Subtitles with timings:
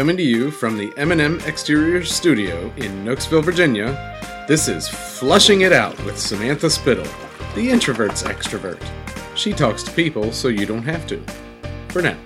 [0.00, 4.16] Coming to you from the M&M Exterior Studio in Knoxville, Virginia,
[4.48, 7.04] this is Fleshing It Out with Samantha Spittle,
[7.54, 8.82] the introvert's extrovert.
[9.36, 11.22] She talks to people so you don't have to.
[11.90, 12.16] For now.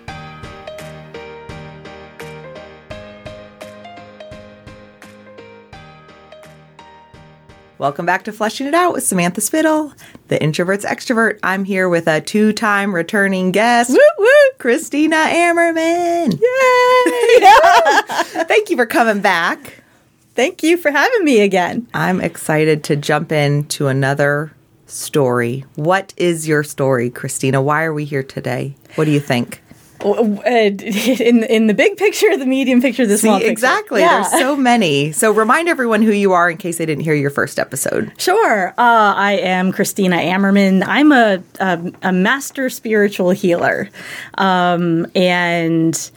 [7.76, 9.92] Welcome back to Fleshing It Out with Samantha Spittle,
[10.28, 11.40] the introvert's extrovert.
[11.42, 14.28] I'm here with a two-time returning guest, woo woo,
[14.58, 16.40] Christina Ammerman.
[16.40, 18.40] Yay!
[18.44, 19.82] Thank you for coming back.
[20.36, 21.88] Thank you for having me again.
[21.92, 24.52] I'm excited to jump into another
[24.86, 25.64] story.
[25.74, 27.60] What is your story, Christina?
[27.60, 28.76] Why are we here today?
[28.94, 29.63] What do you think?
[30.04, 33.52] Uh, in in the big picture, the medium picture, the small See, picture.
[33.52, 34.00] exactly.
[34.02, 34.20] Yeah.
[34.28, 35.12] There's so many.
[35.12, 38.12] So remind everyone who you are in case they didn't hear your first episode.
[38.18, 38.68] Sure.
[38.70, 38.74] Uh,
[39.16, 40.84] I am Christina Ammerman.
[40.86, 43.88] I'm a, a, a master spiritual healer.
[44.34, 46.10] Um, and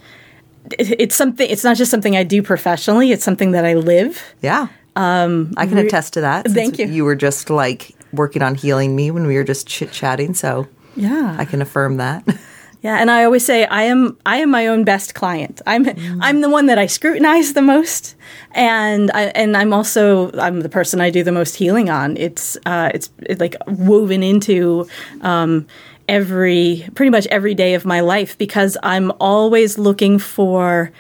[0.77, 4.21] it's something, it's not just something I do professionally, it's something that I live.
[4.41, 4.67] Yeah.
[4.97, 6.47] Um, I can attest to that.
[6.49, 6.87] Thank you.
[6.87, 10.67] You were just like working on healing me when we were just chit chatting, so
[10.95, 11.35] Yeah.
[11.37, 12.27] I can affirm that.
[12.81, 15.61] Yeah, and I always say I am I am my own best client.
[15.65, 15.87] I'm
[16.21, 18.15] I'm the one that I scrutinize the most,
[18.51, 22.15] and I and I'm also I'm the person I do the most healing on.
[22.17, 24.87] It's uh, it's, it's like woven into
[25.21, 25.65] um,
[26.07, 30.91] every pretty much every day of my life because I'm always looking for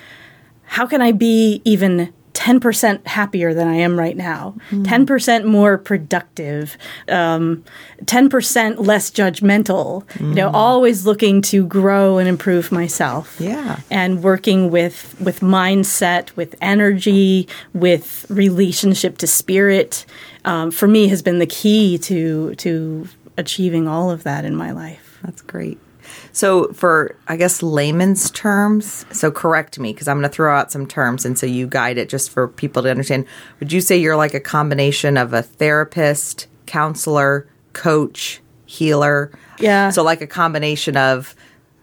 [0.63, 6.77] how can I be even 10% happier than I am right now, 10% more productive,
[7.09, 7.63] um,
[8.05, 13.37] 10% less judgmental, you know, always looking to grow and improve myself.
[13.39, 13.79] Yeah.
[13.89, 20.05] And working with, with mindset, with energy, with relationship to spirit,
[20.45, 24.69] um, for me has been the key to, to achieving all of that in my
[24.69, 25.17] life.
[25.23, 25.79] That's great.
[26.37, 30.71] So, for I guess layman's terms, so correct me because I'm going to throw out
[30.71, 33.25] some terms and so you guide it just for people to understand.
[33.59, 39.31] Would you say you're like a combination of a therapist, counselor, coach, healer?
[39.57, 39.89] Yeah.
[39.89, 41.35] So, like a combination of,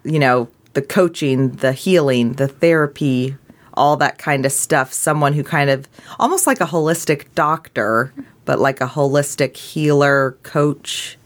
[0.04, 3.36] you know, the coaching, the healing, the therapy,
[3.72, 4.92] all that kind of stuff.
[4.92, 5.88] Someone who kind of
[6.20, 8.14] almost like a holistic doctor,
[8.44, 11.18] but like a holistic healer, coach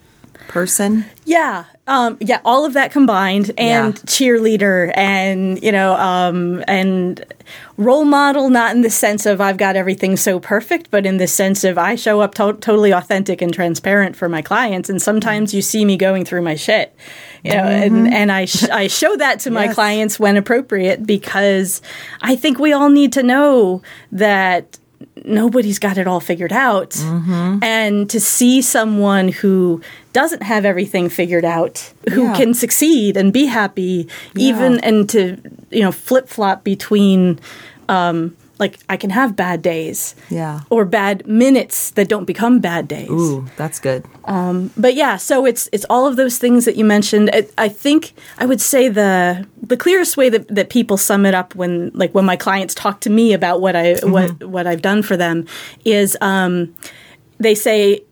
[0.49, 1.05] person.
[1.25, 4.01] Yeah, um, yeah, all of that combined, and Yeah.
[4.07, 7.25] cheerleader, and you know, um, and
[7.77, 8.49] role model.
[8.51, 11.79] Not in the sense of I've got everything so perfect, but in the sense of
[11.79, 14.89] I show up to- totally authentic and transparent for my clients.
[14.91, 16.95] And sometimes you see me going through my shit,
[17.45, 21.81] you know, and and I sh- I show that to my clients when appropriate because
[22.23, 23.83] I think we all need to know
[24.13, 24.79] that
[25.25, 26.97] nobody's got it all figured out.
[27.63, 29.81] And to see someone who
[30.21, 31.77] doesn't have everything figured out,
[32.15, 32.35] who Yeah.
[32.41, 33.97] can succeed and be happy,
[34.49, 35.21] even and to,
[35.71, 37.39] you know, flip flop between,
[37.89, 40.15] um, like, I can have bad days.
[40.31, 40.61] Yeah.
[40.75, 44.03] Or bad minutes that don't become bad days Ooh, that's good.
[44.77, 47.31] but yeah, so it's it's all of those things that you mentioned.
[47.33, 48.01] I, I think
[48.43, 52.13] I would say the the clearest way that, that people sum it up when like
[52.17, 55.45] when my clients talk to me about what I what what I've done for them
[55.85, 56.75] is um,
[57.45, 58.03] they say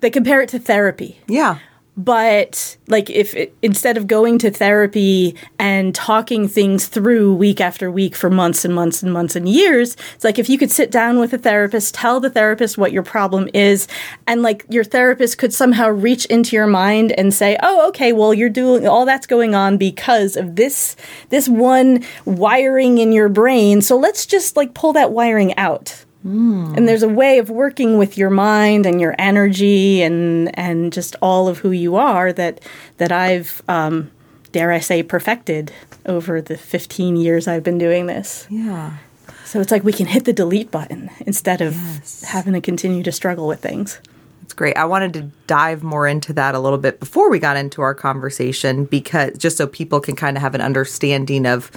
[0.00, 1.20] they compare it to therapy.
[1.28, 1.58] Yeah.
[1.96, 7.90] but like if it, instead of going to therapy and talking things through week after
[7.90, 10.90] week for months and months and months and years it's like if you could sit
[10.90, 13.88] down with a therapist tell the therapist what your problem is
[14.26, 18.32] and like your therapist could somehow reach into your mind and say oh okay well
[18.32, 20.96] you're doing all that's going on because of this
[21.28, 23.82] this one wiring in your brain.
[23.82, 28.18] So let's just like pull that wiring out and there's a way of working with
[28.18, 32.60] your mind and your energy and and just all of who you are that
[32.98, 34.10] that I've um,
[34.52, 35.72] dare I say perfected
[36.06, 38.46] over the 15 years I've been doing this.
[38.50, 38.98] Yeah.
[39.44, 42.22] So it's like we can hit the delete button instead of Yes.
[42.24, 43.98] having to continue to struggle with things.
[44.42, 44.76] It's great.
[44.76, 47.94] I wanted to dive more into that a little bit before we got into our
[47.94, 51.70] conversation because just so people can kind of have an understanding of,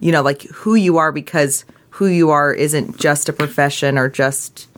[0.00, 1.64] you know, like who you are because
[1.96, 4.68] who you are isn't just a profession or just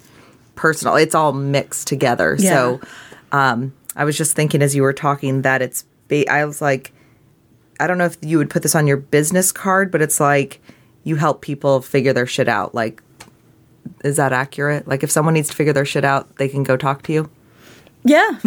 [0.55, 0.95] personal.
[0.95, 2.37] It's all mixed together.
[2.39, 2.51] Yeah.
[2.51, 2.81] So
[3.33, 6.93] um, I was just thinking as you were talking that it's, ba- I was like,
[7.81, 10.61] I don't know if you would put this on your business card, but it's like
[11.03, 12.73] you help people figure their shit out.
[12.73, 13.03] Like,
[14.05, 14.87] is that accurate?
[14.87, 17.31] Like, if someone needs to figure their shit out, they can go talk to you?
[18.05, 18.39] Yeah.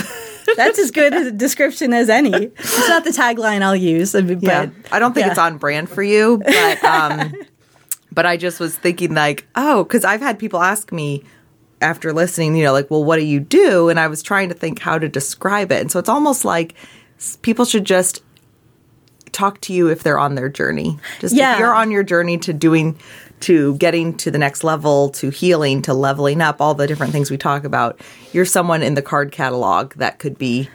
[0.55, 2.31] That's as good a description as any.
[2.33, 5.31] It's not the tagline I'll use, but Yeah, I don't think yeah.
[5.31, 7.33] it's on brand for you, but um,
[8.11, 11.23] but I just was thinking like, oh, because I've had people ask me
[11.81, 13.89] after listening, you know, like, well, what do you do?
[13.89, 16.75] And I was trying to think how to describe it, and so it's almost like
[17.41, 18.23] people should just
[19.31, 20.99] talk to you if they're on their journey.
[21.19, 21.53] Just Yeah.
[21.53, 22.97] if you're on your journey to doing
[23.41, 27.31] to getting to the next level, to healing, to leveling up, all the different things
[27.31, 27.99] we talk about.
[28.33, 30.69] You're someone in the card catalog that could be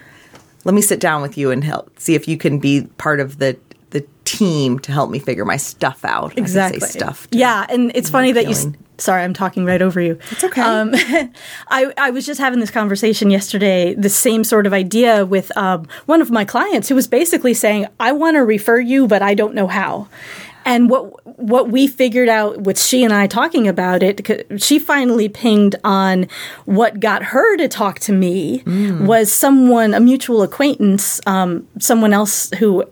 [0.65, 3.39] let me sit down with you and help see if you can be part of
[3.39, 3.56] the
[3.91, 6.33] the team to help me figure my stuff out.
[6.33, 7.29] I say exactly stuff.
[7.31, 8.50] Yeah, and it's funny that you.
[8.50, 8.67] s-
[8.99, 10.19] Sorry, I'm talking right over you.
[10.31, 10.62] It's okay.
[10.62, 10.91] Um,
[11.69, 15.87] I, I was just having this conversation yesterday, the same sort of idea with um,
[16.06, 19.35] one of my clients who was basically saying, I want to refer you, but I
[19.35, 20.09] don't know how.
[20.65, 25.29] And what what we figured out with she and I talking about it, she finally
[25.29, 26.27] pinged on
[26.65, 32.50] what got her to talk to me was someone, a mutual acquaintance, um, someone else
[32.59, 32.82] who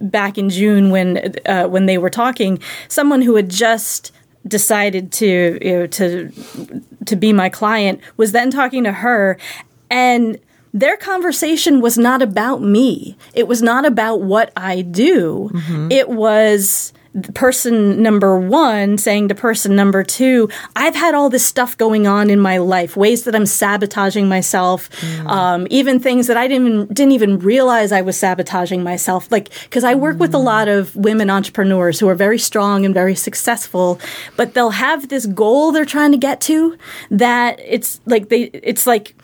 [0.00, 2.58] back in June when uh, when they were talking,
[2.88, 4.12] someone who had just
[4.46, 6.32] decided to you know, to
[7.04, 9.38] to be my client was then talking to her
[9.90, 10.38] and
[10.74, 13.16] their conversation was not about me.
[13.34, 15.50] It was not about what I do.
[15.90, 16.92] It was
[17.34, 22.30] person number one saying to person number two, I've had all this stuff going on
[22.30, 24.88] in my life, ways that I'm sabotaging myself,
[25.26, 29.30] um, even things that I didn't even, didn't even realize I was sabotaging myself.
[29.30, 32.94] Like, because I work with a lot of women entrepreneurs who are very strong and
[32.94, 34.00] very successful,
[34.36, 36.76] but they'll have this goal they're trying to get to
[37.10, 39.14] that it's like they, it's like,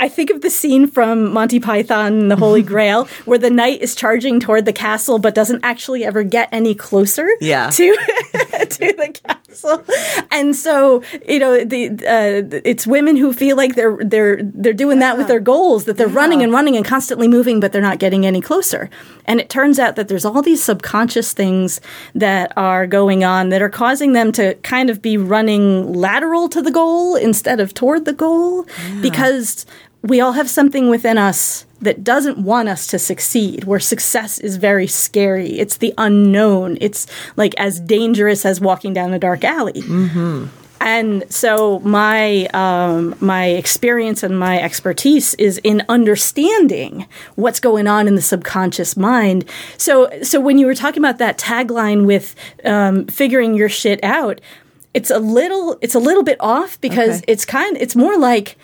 [0.00, 3.80] I think of the scene from Monty Python and the Holy Grail where the knight
[3.82, 7.70] is charging toward the castle but doesn't actually ever get any closer Yeah.
[7.70, 7.94] to
[8.32, 9.47] to the castle.
[10.30, 14.98] And so, you know, the uh, it's women who feel like they're they're they're doing
[15.00, 17.98] that with their goals that they're running and running and constantly moving but they're not
[17.98, 18.88] getting any closer.
[19.24, 21.80] And it turns out that there's all these subconscious things
[22.14, 26.62] that are going on that are causing them to kind of be running lateral to
[26.62, 28.66] the goal instead of toward the goal
[29.00, 29.66] because
[30.02, 34.56] we all have something within us that doesn't want us to succeed, where success is
[34.56, 35.58] very scary.
[35.58, 36.76] It's the unknown.
[36.80, 39.82] It's like as dangerous as walking down a dark alley.
[40.80, 48.06] And so my um, my experience and my expertise is in understanding what's going on
[48.06, 49.44] in the subconscious mind.
[49.76, 54.40] So so when you were talking about that tagline with um, figuring your shit out,
[54.94, 57.24] it's a little it's a little bit off because Okay.
[57.32, 58.56] it's kind it's more like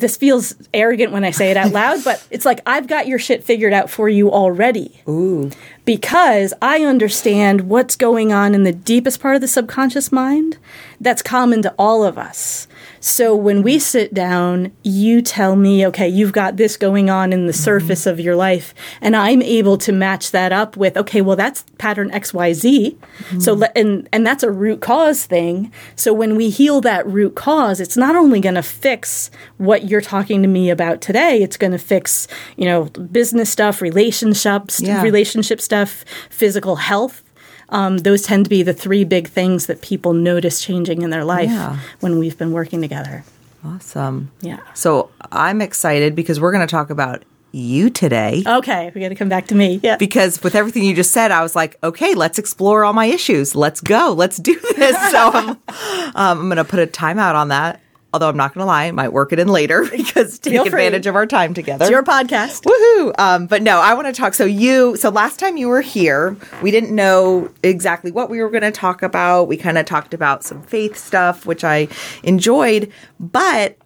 [0.00, 3.18] this feels arrogant when I say it out loud, but it's like I've got your
[3.18, 5.02] shit figured out for you already.
[5.08, 5.50] Ooh.
[5.84, 10.58] Because I understand what's going on in the deepest part of the subconscious mind
[11.00, 12.66] that's common to all of us.
[13.00, 17.46] So when we sit down, you tell me, okay, you've got this going on in
[17.46, 17.62] the mm-hmm.
[17.62, 21.64] surface of your life, and I'm able to match that up with, okay, well that's
[21.78, 22.96] pattern XYZ.
[22.96, 23.40] Mm-hmm.
[23.40, 25.72] So le- and and that's a root cause thing.
[25.94, 30.00] So when we heal that root cause, it's not only going to fix what you're
[30.00, 35.02] talking to me about today, it's going to fix, you know, business stuff, relationships, Yeah.
[35.02, 37.22] relationship stuff, physical health.
[37.70, 41.24] Um, those tend to be the three big things that people notice changing in their
[41.24, 41.78] life Yeah.
[42.00, 43.24] when we've been working together.
[43.64, 44.30] Awesome.
[44.40, 44.58] Yeah.
[44.74, 48.42] So I'm excited because we're going to talk about you today.
[48.46, 49.80] Okay, we got to come back to me.
[49.82, 49.96] Yeah.
[49.96, 53.56] because with everything you just said, I was like, okay, let's explore all my issues.
[53.56, 54.12] Let's go.
[54.16, 54.96] Let's do this.
[55.10, 55.58] So I'm, um,
[56.14, 57.80] I'm going to put a timeout on that.
[58.12, 60.64] Although I'm not going to lie, I might work it in later because take Feel
[60.64, 60.86] free.
[60.86, 61.84] advantage of our time together.
[61.84, 62.62] It's your podcast.
[62.64, 63.12] Woohoo!
[63.18, 64.34] Um, but no, I want to talk.
[64.34, 68.48] So you, so last time you were here, we didn't know exactly what we were
[68.50, 69.48] going to talk about.
[69.48, 71.88] We kind of talked about some faith stuff, which I
[72.22, 72.90] enjoyed.
[73.20, 73.76] But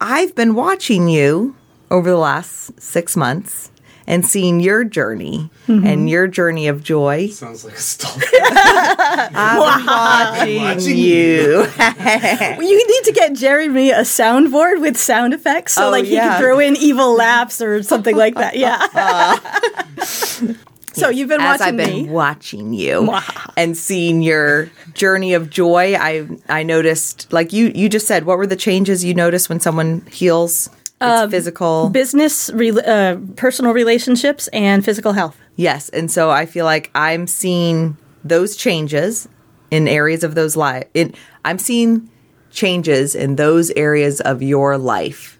[0.00, 1.54] I've been watching you
[1.90, 3.70] over the last six months
[4.08, 6.06] and seeing your journey and mm-hmm.
[6.08, 7.28] your journey of joy.
[7.28, 8.26] Sounds like a stalker.
[9.34, 11.62] Watching, Watching you.
[11.62, 16.30] You need to get Jeremy a soundboard with sound effects, so Oh, like he yeah.
[16.30, 18.56] can throw in evil laughs or something like that.
[18.56, 18.78] Yeah.
[19.98, 20.54] Uh,
[20.94, 22.08] so you've been as watching I've been me.
[22.08, 23.12] watching you
[23.56, 28.38] and seeing your journey of joy, I I noticed like you you just said what
[28.38, 30.70] were the changes you noticed when someone heals?
[31.00, 31.90] It's physical.
[31.90, 35.36] Business, re- uh, personal relationships, and physical health.
[35.56, 39.28] yes, and so I feel like I'm seeing those changes
[39.70, 40.86] in areas of those life.
[40.94, 41.14] In
[41.44, 42.10] I'm seeing
[42.50, 45.38] changes in those areas of your life.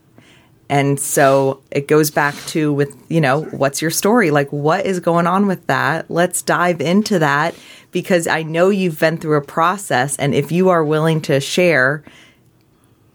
[0.71, 4.31] And so it goes back to with, you know, what's your story?
[4.31, 6.11] Like what is going on with that?
[6.11, 7.55] Let's dive into that
[7.91, 12.05] because I know you've been through a process and if you are willing to share,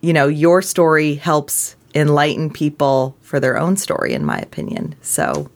[0.02, 4.96] you know, your story helps enlighten people for their own story in my opinion.
[5.02, 5.50] So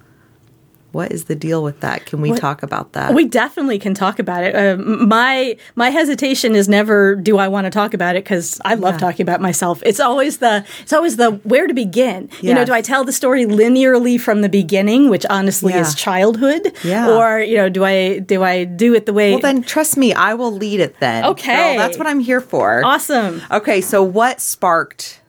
[0.94, 2.06] what is the deal with that?
[2.08, 3.14] Can we talk about that?
[3.14, 4.56] We definitely can talk about it.
[4.56, 8.74] Uh, my my hesitation is never do I want to talk about it because I
[8.76, 9.00] love Yeah.
[9.00, 9.84] talking about myself.
[9.86, 12.30] It's always the it's always the where to begin.
[12.42, 15.82] You know, do I tell the story linearly from the beginning, which honestly Yeah.
[15.82, 17.10] is childhood, Yeah.
[17.16, 19.32] or you know, do I do I do it the way?
[19.32, 21.26] well, then trust me, I will lead it then.
[21.26, 21.74] Okay.
[21.76, 22.82] Girl, that's what I'm here for.
[22.84, 23.42] awesome.
[23.52, 25.20] Okay, so what sparked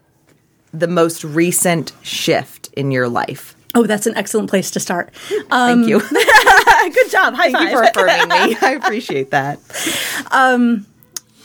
[0.72, 3.54] the most recent shift in your life?
[3.74, 5.14] Oh, that's an excellent place to start.
[5.50, 6.00] Thank you.
[6.08, 7.34] Good job.
[7.34, 8.56] High Thank you for affirming me.
[8.62, 9.60] I appreciate that.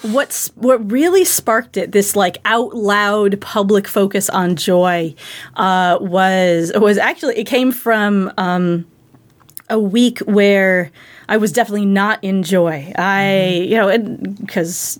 [0.03, 5.15] what's what really sparked it this like out loud public focus on joy
[5.56, 8.86] uh, was was actually it came from um,
[9.70, 10.92] a week where
[11.30, 12.92] I was definitely not in joy.
[12.98, 13.98] I you know
[14.39, 15.00] because.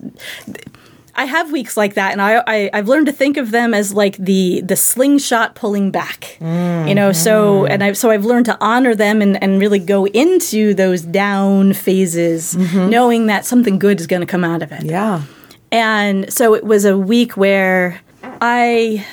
[1.16, 3.94] I have weeks like that, and I, I I've learned to think of them as
[3.94, 7.12] like the the slingshot pulling back, you know.
[7.12, 7.72] So mm-hmm.
[7.72, 11.72] and I so I've learned to honor them and, and really go into those down
[11.72, 12.90] phases, mm-hmm.
[12.90, 14.84] knowing that something good is going to come out of it.
[14.84, 15.22] Yeah.
[15.70, 18.00] And so it was a week where
[18.40, 19.04] I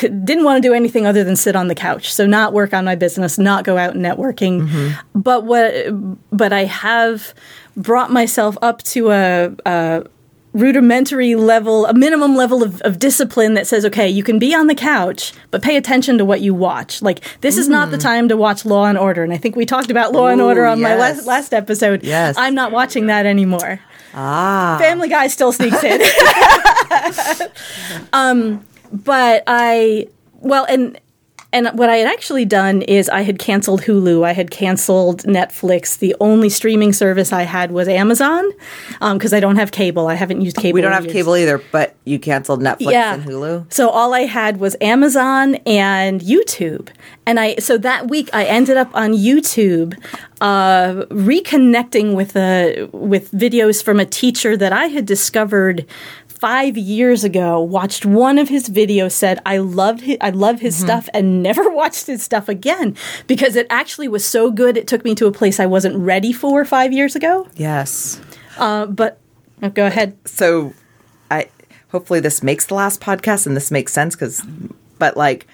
[0.00, 2.12] didn't want to do anything other than sit on the couch.
[2.12, 4.68] So not work on my business, not go out networking.
[4.68, 5.20] Mm-hmm.
[5.20, 5.72] But what
[6.30, 7.34] but I have
[7.76, 10.04] brought myself up to a, a
[10.52, 14.66] rudimentary level, a minimum level of, of discipline that says, okay, you can be on
[14.66, 17.02] the couch, but pay attention to what you watch.
[17.02, 19.22] Like this is not the time to watch Law and Order.
[19.22, 22.02] And I think we talked about Law and Order on my last, last episode.
[22.02, 22.36] Yes.
[22.36, 23.80] I'm not watching that anymore.
[24.14, 24.76] Ah.
[24.78, 26.02] Family Guy still sneaks in.
[28.12, 30.08] um, but I
[30.42, 31.00] well, and
[31.52, 35.98] and what I had actually done is I had canceled Hulu, I had canceled Netflix.
[35.98, 38.50] The only streaming service I had was Amazon
[39.00, 40.06] because I don't have cable.
[40.06, 40.74] I haven't used cable.
[40.74, 41.12] We don't have years.
[41.12, 43.72] cable either, but you canceled Netflix and Hulu.
[43.72, 46.88] So all I had was Amazon and YouTube.
[47.26, 49.96] And I so that week I ended up on YouTube
[50.40, 55.86] uh, reconnecting with a with videos from a teacher that I had discovered
[56.42, 57.60] five years ago.
[57.60, 61.70] Watched one of his videos, said I loved his, I love his stuff, and never
[61.82, 62.96] watched his stuff again
[63.28, 64.76] because it actually was so good.
[64.76, 67.46] It took me to a place I wasn't ready for five years ago.
[67.54, 68.20] Yes.
[68.58, 69.20] Uh, but
[69.62, 70.18] oh, go ahead.
[70.24, 70.74] So
[71.30, 71.48] I
[71.92, 74.42] hopefully this makes the last podcast and this makes sense cuz
[74.98, 75.46] but like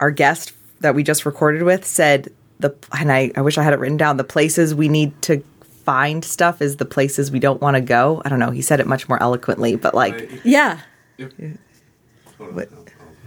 [0.00, 2.28] our guest that we just recorded with said
[2.60, 5.42] the and I, I wish I had it written down the places we need to
[5.86, 8.20] find stuff is the places we don't want to go.
[8.24, 8.50] I don't know.
[8.50, 10.80] He said it much more eloquently, but like Yeah.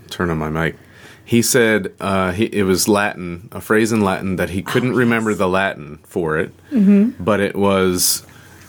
[0.09, 0.75] Turn on my mic.
[1.23, 5.33] He said uh, he, it was Latin, a phrase in Latin that he couldn't remember
[5.33, 6.51] the Latin for it,
[7.23, 8.25] but it was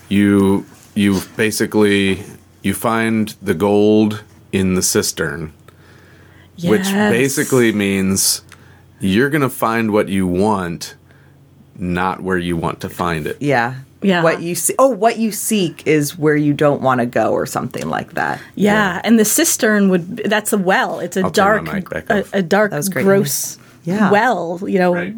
[0.09, 0.67] you.
[0.95, 2.23] You basically
[2.63, 5.53] you find the gold in the cistern,
[6.63, 8.43] which basically means
[9.01, 10.95] you're gonna find what you want,
[11.81, 13.37] not where you want to find it.
[13.41, 13.75] yeah.
[14.03, 14.23] Yeah.
[14.23, 17.45] What you see Oh, what you seek is where you don't want to go or
[17.45, 18.41] something like that.
[18.55, 21.01] Yeah, and the cistern would that's a well.
[21.01, 24.11] It's a I'll dark my mic back a, a dark That was great, gross Yeah.
[24.11, 25.15] well, you know, Right.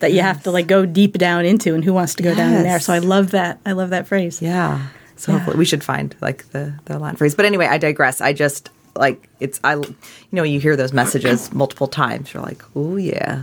[0.00, 2.54] that you have to like go deep down into and who wants to go down
[2.54, 2.80] in there.
[2.80, 3.60] So I love that.
[3.66, 4.40] I love that phrase.
[4.40, 4.86] Yeah.
[5.16, 5.38] So Yeah.
[5.38, 7.34] hopefully we should find like the the Latin phrase.
[7.34, 8.22] But anyway, I digress.
[8.22, 9.94] I just like it's I you
[10.32, 12.32] know you hear those messages multiple times.
[12.32, 13.42] You're like, oh yeah,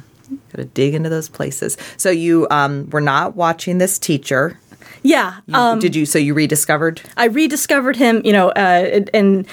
[0.51, 1.77] got to dig into those places.
[1.97, 4.59] So you um were not watching this teacher.
[5.01, 5.35] Yeah.
[5.45, 6.05] You- Um, Did you?
[6.05, 6.99] So you rediscovered?
[7.15, 9.45] I rediscovered him, you know, uh, and-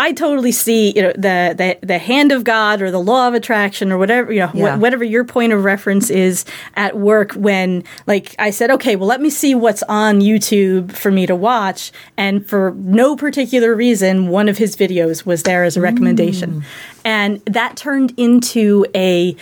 [0.00, 3.34] I totally see, you know, the, the the hand of God or the law of
[3.34, 6.44] attraction or whatever, you know, wh- whatever your point of reference is
[6.76, 7.32] at work.
[7.32, 11.34] When, like, I said, okay, well, let me see what's on YouTube for me to
[11.34, 16.64] watch, and for no particular reason, one of his videos was there as a recommendation,
[17.04, 19.34] and that turned into a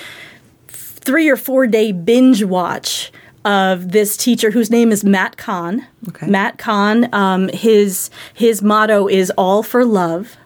[1.07, 3.13] three or four day binge watch
[3.45, 5.87] of this teacher whose name is Matt Kahn.
[6.09, 6.27] Okay.
[6.27, 10.37] Matt Kahn, um, his his motto is all for love.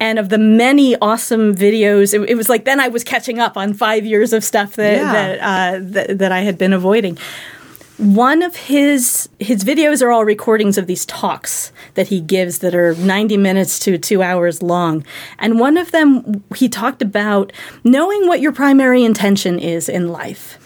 [0.00, 3.58] And of the many awesome videos, it, it was like then I was catching up
[3.58, 5.12] on five years of stuff that Yeah.
[5.12, 7.18] that, uh, that that I had been avoiding.
[7.96, 12.74] One of his his videos are all recordings of these talks that he gives that
[12.74, 15.04] are 90 minutes to 2 hours long.
[15.38, 17.52] And one of them he talked about
[17.84, 20.58] knowing what your primary intention is in life.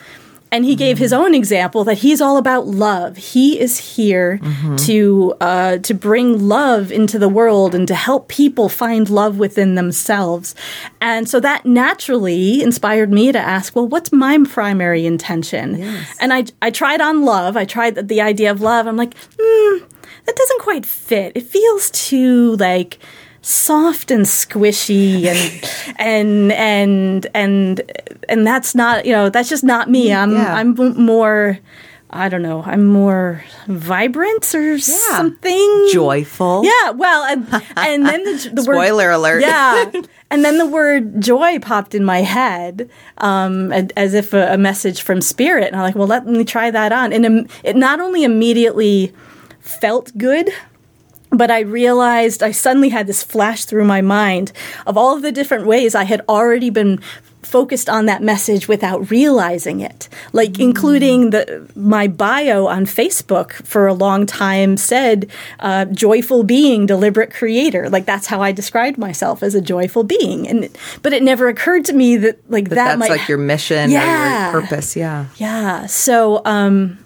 [0.50, 3.16] And he gave his own example that he's all about love.
[3.16, 4.38] He is here
[4.78, 9.74] to uh, to bring love into the world and to help people find love within
[9.74, 10.54] themselves.
[11.00, 15.74] And so that naturally inspired me to ask, well, what's my primary intention?
[16.20, 17.56] And I I tried on love.
[17.56, 18.86] I tried the, the idea of love.
[18.86, 19.84] I'm like, hmm,
[20.24, 21.32] that doesn't quite fit.
[21.34, 22.98] It feels too like
[23.42, 27.92] soft and squishy and and and and
[28.28, 30.54] and that's not you know that's just not me i'm Yeah.
[30.54, 31.58] i'm more
[32.10, 36.64] i don't know i'm more vibrant or something Joyful.
[36.64, 39.42] yeah well and and then the, the word Spoiler alert.
[39.42, 39.90] yeah.
[40.30, 45.00] And then the word joy popped in my head um, as if a, a message
[45.00, 45.68] from spirit.
[45.68, 47.14] And I'm like, well, let me try that on.
[47.14, 49.14] And it not only immediately
[49.60, 50.50] felt good,
[51.30, 54.52] but I realized I suddenly had this flash through my mind
[54.86, 57.00] of all of the different ways I had already been
[57.48, 63.86] focused on that message without realizing it like including the my bio on facebook for
[63.86, 65.26] a long time said
[65.60, 70.46] uh, joyful being deliberate creator like that's how i described myself as a joyful being
[70.46, 70.68] and
[71.02, 74.50] but it never occurred to me that like that That's might like your mission Yeah.
[74.50, 74.96] or your purpose.
[74.96, 75.26] Yeah.
[75.36, 75.86] yeah.
[75.86, 76.98] So, um,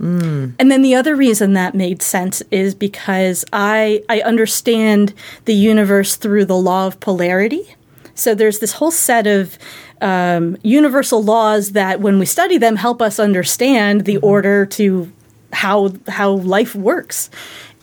[0.58, 6.16] and then the other reason that made sense is because I I understand the universe
[6.16, 7.74] through the law of polarity.
[8.14, 9.58] So there's this whole set of
[10.02, 15.10] um, universal laws that, when we study them, help us understand the order to
[15.52, 17.30] how how life works.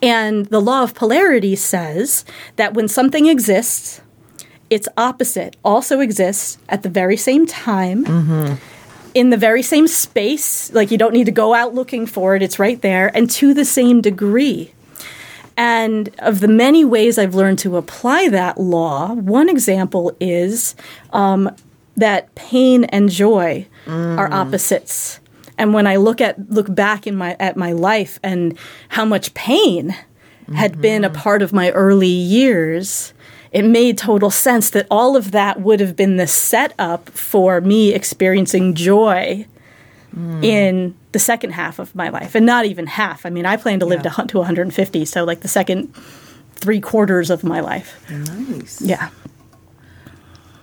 [0.02, 4.02] And the law of polarity says that when something exists,
[4.70, 8.06] its opposite also exists at the very same time
[9.14, 10.72] in the very same space.
[10.74, 13.54] Like you don't need to go out looking for it, it's right there, and to
[13.54, 14.74] the same degree.
[15.58, 20.76] And of the many ways I've learned to apply that law, one example is
[21.12, 21.54] um,
[22.00, 25.20] that pain and joy are opposites.
[25.58, 28.58] And when I look at look back in my at my life and
[28.90, 29.96] how much pain
[30.56, 33.14] had been a part of my early years,
[33.52, 37.94] it made total sense that all of that would have been the setup for me
[37.94, 39.46] experiencing joy
[40.42, 43.26] in the second half of my life, and not even half.
[43.26, 45.94] I mean, I plan to live to, to 150, so like the second
[46.56, 48.04] three quarters of my life.
[48.10, 48.82] Nice.
[48.82, 49.10] Yeah.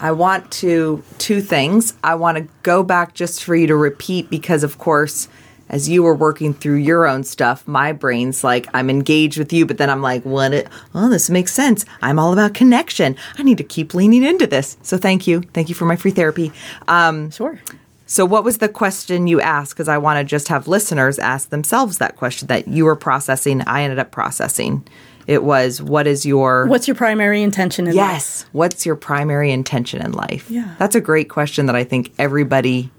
[0.01, 1.95] I want to two things.
[2.05, 5.29] I want to go back just for you to repeat because of course
[5.69, 9.67] as you were working through your own stuff, my brain's like I'm engaged with you,
[9.67, 11.85] but then I'm like, what it oh, this makes sense.
[12.03, 13.17] I'm all about connection.
[13.37, 14.77] I need to keep leaning into this.
[14.83, 15.41] So thank you.
[15.55, 16.53] Thank you for my free therapy.
[16.89, 17.59] Um Sure.
[18.07, 21.49] so what was the question you asked because I want to just have listeners ask
[21.49, 24.87] themselves that question that you were processing, I ended up processing.
[25.27, 28.13] It was what is your What's your primary intention in life?
[28.13, 28.47] Yes.
[28.53, 30.49] What's your primary intention in life?
[30.51, 30.75] Yeah.
[30.79, 32.91] That's a great question that I think everybody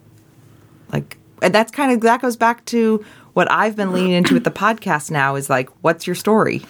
[0.91, 4.43] like and that's kind of that goes back to what I've been leaning into with
[4.43, 6.63] the podcast now is like what's your story?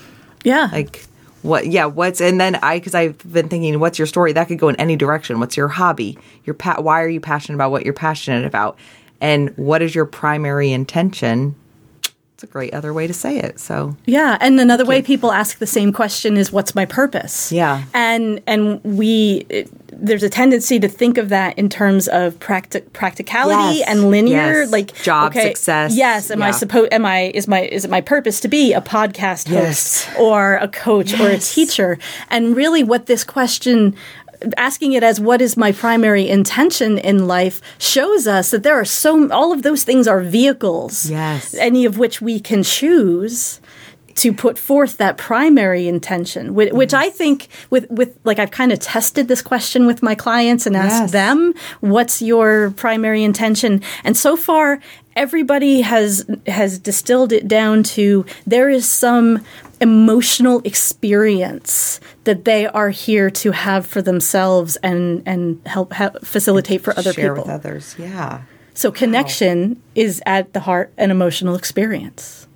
[0.43, 0.69] Yeah.
[0.71, 1.05] Like
[1.41, 4.33] what yeah, what's and then I cuz I've been thinking what's your story?
[4.33, 5.39] That could go in any direction.
[5.39, 6.19] What's your hobby?
[6.45, 8.77] Your pa- why are you passionate about what you're passionate about?
[9.19, 11.55] And what is your primary intention?
[12.37, 13.59] It's a great other way to say it.
[13.59, 17.51] So, Yeah, and another way people ask the same question is what's my purpose?
[17.51, 17.85] Yeah.
[17.95, 22.93] And and we it, there's a tendency to think of that in terms of practic-
[22.93, 23.87] practicality Yes.
[23.89, 24.71] and linear Yes.
[24.71, 25.95] like Job success.
[25.95, 26.51] Yes, am I Yeah.
[26.51, 30.05] supposed am I is my is it my purpose to be a podcast Yes.
[30.05, 31.97] host or a coach or a teacher?
[32.29, 33.95] And really what this question
[34.57, 38.85] asking it as what is my primary intention in life shows us that there are
[38.85, 41.53] so all of those things are vehicles Yes.
[41.55, 43.59] any of which we can choose
[44.17, 47.05] to put forth that primary intention which, which Mm-hmm.
[47.05, 50.75] i think with with like i've kind of tested this question with my clients and
[50.75, 51.11] asked Yes.
[51.11, 54.79] them what's your primary intention and so far
[55.15, 59.43] everybody has has distilled it down to there is some
[59.81, 66.81] emotional experience that they are here to have for themselves and and help ha- facilitate
[66.81, 67.95] for other share people with others.
[67.99, 68.41] Yeah.
[68.73, 72.46] so connection is at the heart an emotional experience.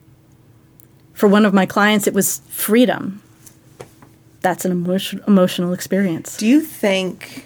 [1.21, 3.21] For one of my clients, it was freedom.
[4.39, 6.36] That's an emotion, emotional experience.
[6.36, 7.45] Do you think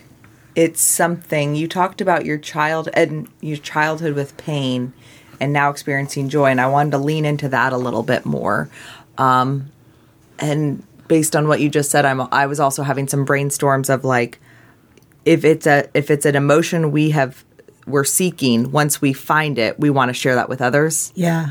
[0.56, 4.94] it's something you talked about your child and your childhood with pain
[5.42, 8.70] and now experiencing joy and I wanted to lean into that a little bit more.
[9.18, 9.70] Um
[10.40, 14.06] and based on what you just said I'm I was also having some brainstorms of
[14.06, 14.40] like
[15.26, 17.44] if it's a if it's an emotion we have
[17.86, 21.50] we're seeking once we find it we want to share that with others Yeah.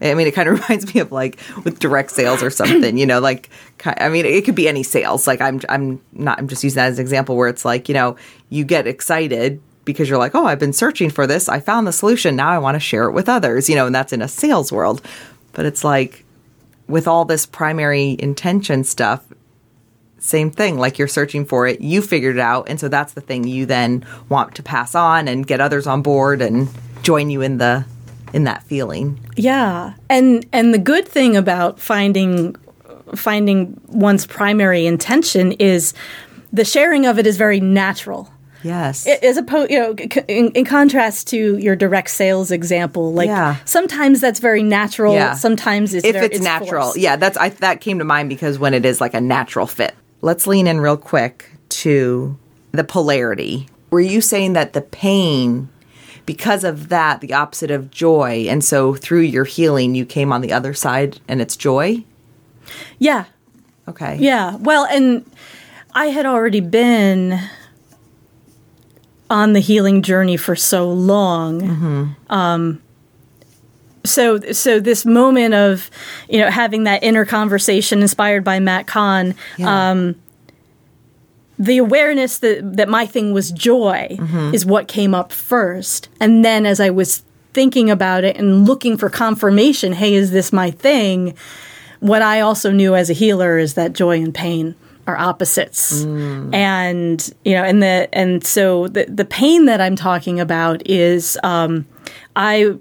[0.00, 3.06] I mean, it kind of reminds me of like with direct sales or something, you
[3.06, 3.50] know, like,
[3.84, 5.26] I mean, it could be any sales.
[5.26, 7.94] Like I'm, I'm not, I'm just using that as an example where it's like, you
[7.94, 8.16] know,
[8.48, 11.48] you get excited because you're like, oh, I've been searching for this.
[11.48, 12.36] I found the solution.
[12.36, 14.70] Now I want to share it with others, you know, and that's in a sales
[14.70, 15.00] world.
[15.52, 16.24] But it's like
[16.86, 19.24] with all this primary intention stuff,
[20.18, 20.78] same thing.
[20.78, 22.68] Like you're searching for it, you figured it out.
[22.68, 26.02] And so that's the thing you then want to pass on and get others on
[26.02, 26.68] board and
[27.02, 27.86] join you in the,
[28.34, 29.18] in that feeling.
[29.36, 29.94] Yeah.
[30.08, 32.56] And and the good thing about finding
[33.14, 35.94] finding one's primary intention is
[36.52, 38.30] the sharing of it is very natural
[38.62, 39.06] Yes.
[39.06, 39.92] as opposed, you know,
[40.26, 43.56] in, in contrast to your direct sales example, like Yeah.
[43.64, 45.14] sometimes that's very natural.
[45.14, 45.34] Yeah.
[45.34, 46.86] Sometimes it's if very, it's, natural.
[46.86, 46.98] forced.
[46.98, 49.94] Yeah, that's I that came to mind because when it is like a natural fit.
[50.20, 52.36] Let's lean in real quick to
[52.72, 53.68] the polarity.
[53.90, 55.68] Were you saying that the pain
[56.28, 60.42] because of that the opposite of joy and so through your healing you came on
[60.42, 62.04] the other side and it's joy?
[62.98, 63.24] yeah,
[63.88, 64.16] Okay.
[64.20, 64.56] yeah.
[64.56, 65.24] Well, and
[65.94, 67.40] I had already been
[69.30, 72.14] on the healing journey for so long.
[72.28, 72.82] Um,
[74.04, 75.90] so, so this moment of
[76.28, 79.34] you know having that inner conversation inspired by Matt Kahn.
[79.56, 79.90] Yeah.
[79.90, 80.16] Um,
[81.58, 84.16] the awareness that that my thing was joy
[84.54, 86.08] is what came up first.
[86.20, 90.52] And then as i was thinking about it and looking for confirmation hey is this
[90.52, 91.34] my thing?
[92.00, 94.74] What i also knew as a healer is that joy and pain
[95.06, 96.04] are opposites.
[96.52, 101.38] And you know and the and so the the pain that i'm talking about is
[101.42, 101.86] um
[102.36, 102.74] i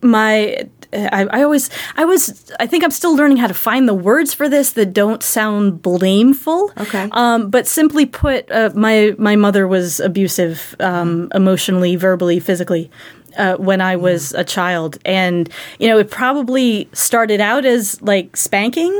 [0.00, 3.94] my I, I always I was I think I'm still learning how to find the
[3.94, 6.72] words for this that don't sound blameful.
[6.78, 7.08] Okay.
[7.12, 12.90] Um, but simply put, uh, my my mother was abusive, um, emotionally, verbally, physically.
[13.38, 18.36] Uh, when I was a child, and you know, it probably started out as like
[18.36, 18.92] spanking,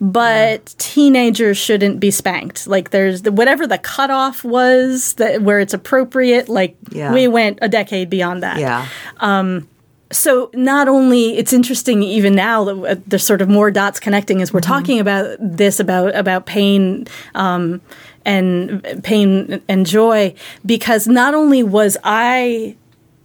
[0.00, 2.68] but teenagers shouldn't be spanked.
[2.68, 6.48] Like, there's the, whatever the cutoff was that where it's appropriate.
[6.48, 7.12] Like, Yeah.
[7.12, 8.86] we went a decade beyond that Yeah.
[10.12, 14.40] So not only it's interesting even now that uh, there's sort of more dots connecting
[14.42, 17.80] as we're talking about this about about pain um,
[18.24, 22.76] and pain and joy because not only was I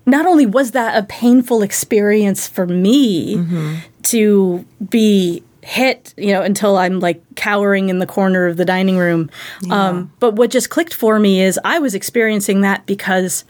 [0.06, 3.36] not only was that a painful experience for me
[4.04, 8.98] to be hit you know until i'm like cowering in the corner of the dining
[8.98, 9.30] room
[9.70, 13.44] um, but what just clicked for me is i was experiencing that because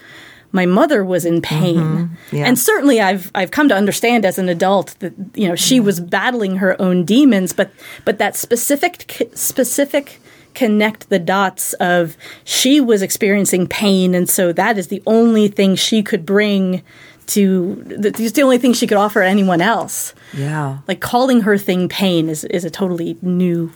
[0.61, 1.55] my mother was in mm-hmm.
[1.61, 2.45] pain Yeah.
[2.47, 5.97] and certainly i've i've come to understand as an adult that you know she was
[6.17, 7.69] battling her own demons but
[8.07, 8.95] but that specific
[9.33, 10.05] specific
[10.53, 15.75] connect the dots of she was experiencing pain and so that is the only thing
[15.75, 16.81] she could bring
[17.27, 20.79] to that's the only thing she could offer anyone else Yeah.
[20.87, 23.71] like calling her thing pain is is a totally new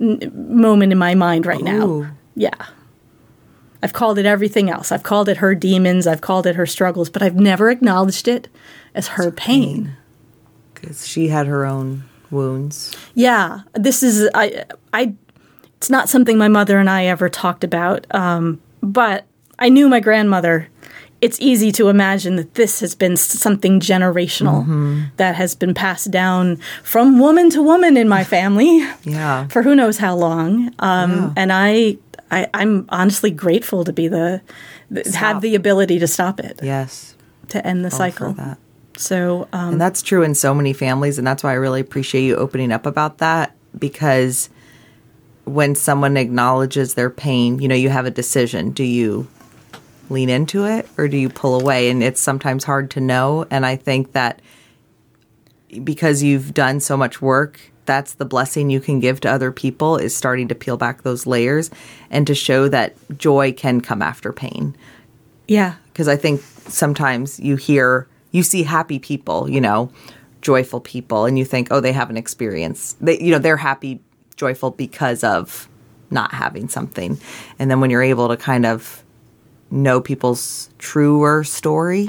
[0.00, 2.06] n- moment in my mind right now.
[2.36, 2.66] Yeah.
[3.84, 4.90] I've called it everything else.
[4.90, 8.48] I've called it her demons, I've called it her struggles, but I've never acknowledged it
[8.94, 9.92] as her pain.
[10.74, 12.90] Cuz she had her own wounds.
[13.14, 15.12] Yeah, this is I I
[15.76, 18.06] it's not something my mother and I ever talked about.
[18.10, 19.26] Um, but
[19.58, 20.68] I knew my grandmother.
[21.20, 26.58] It's easy to imagine that this has been something generational that has been passed down
[26.82, 29.46] from woman to woman in my family Yeah.
[29.52, 30.74] for who knows how long.
[30.80, 31.32] Um, Yeah.
[31.36, 31.96] And I,
[32.34, 34.40] I, I'm honestly grateful to be the,
[34.90, 37.14] the have the ability to stop it, Yes.
[37.50, 38.36] to end the All cycle.
[38.96, 41.18] So, um, And that's true in so many families.
[41.18, 44.50] And that's why I really appreciate you opening up about that because
[45.44, 48.70] when someone acknowledges their pain, you know, you have a decision.
[48.70, 49.26] Do you
[50.10, 51.90] lean into it or do you pull away?
[51.90, 53.46] And it's sometimes hard to know.
[53.50, 54.40] And I think that
[55.82, 59.96] because you've done so much work, that's the blessing you can give to other people
[59.96, 61.70] is starting to peel back those layers
[62.10, 64.76] and to show that joy can come after pain.
[65.46, 69.90] Yeah, because I think sometimes you hear you see happy people, you know,
[70.40, 72.96] joyful people, and you think, oh, they have an experience.
[73.00, 74.00] They, you know, they're happy,
[74.36, 75.68] joyful because of
[76.10, 77.18] not having something,
[77.58, 79.02] and then when you're able to kind of
[79.70, 82.08] know people's truer story,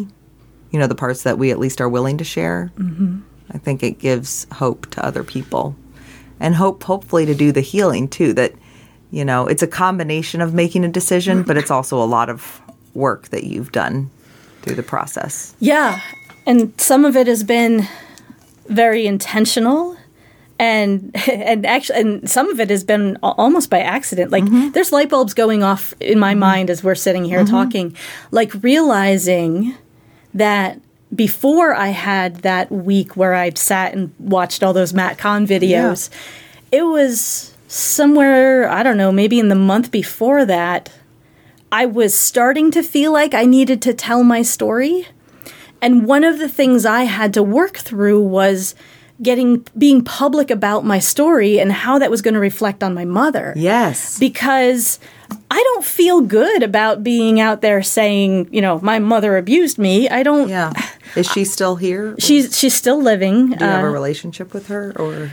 [0.72, 3.22] you know, the parts that we at least are willing to share, mm-hmm.
[3.52, 5.76] I think it gives hope to other people,
[6.40, 8.34] and hope, hopefully, to do the healing too.
[8.34, 8.54] That
[9.12, 12.62] you know, it's a combination of making a decision, but it's also a lot of
[12.94, 14.10] work that you've done
[14.62, 15.56] through the process.
[15.60, 16.02] Yeah,
[16.46, 17.88] and some of it has been
[18.68, 19.96] very intentional,
[20.60, 24.32] and and actually, and some of it has been almost by accident.
[24.32, 24.72] Like mm-hmm.
[24.72, 26.40] there's light bulbs going off in my mm-hmm.
[26.40, 27.52] mind as we're sitting here mm-hmm.
[27.52, 27.96] talking,
[28.32, 29.76] like realizing
[30.34, 30.80] that
[31.14, 36.10] before I had that week where I'd sat and watched all those Matt Kahn videos,
[36.72, 40.92] it was somewhere I don't know, maybe in the month before that.
[41.72, 45.08] I was starting to feel like I needed to tell my story.
[45.82, 48.76] And one of the things I had to work through was
[49.22, 53.06] getting being public about my story and how that was going to reflect on my
[53.06, 53.54] mother.
[53.56, 54.18] Yes.
[54.20, 55.00] Because
[55.50, 60.10] I don't feel good about being out there saying, you know, my mother abused me.
[60.10, 60.74] I don't yeah.
[61.16, 62.16] Is she still here?
[62.20, 63.52] She's she's still living.
[63.52, 65.32] Do you have a uh, relationship with her or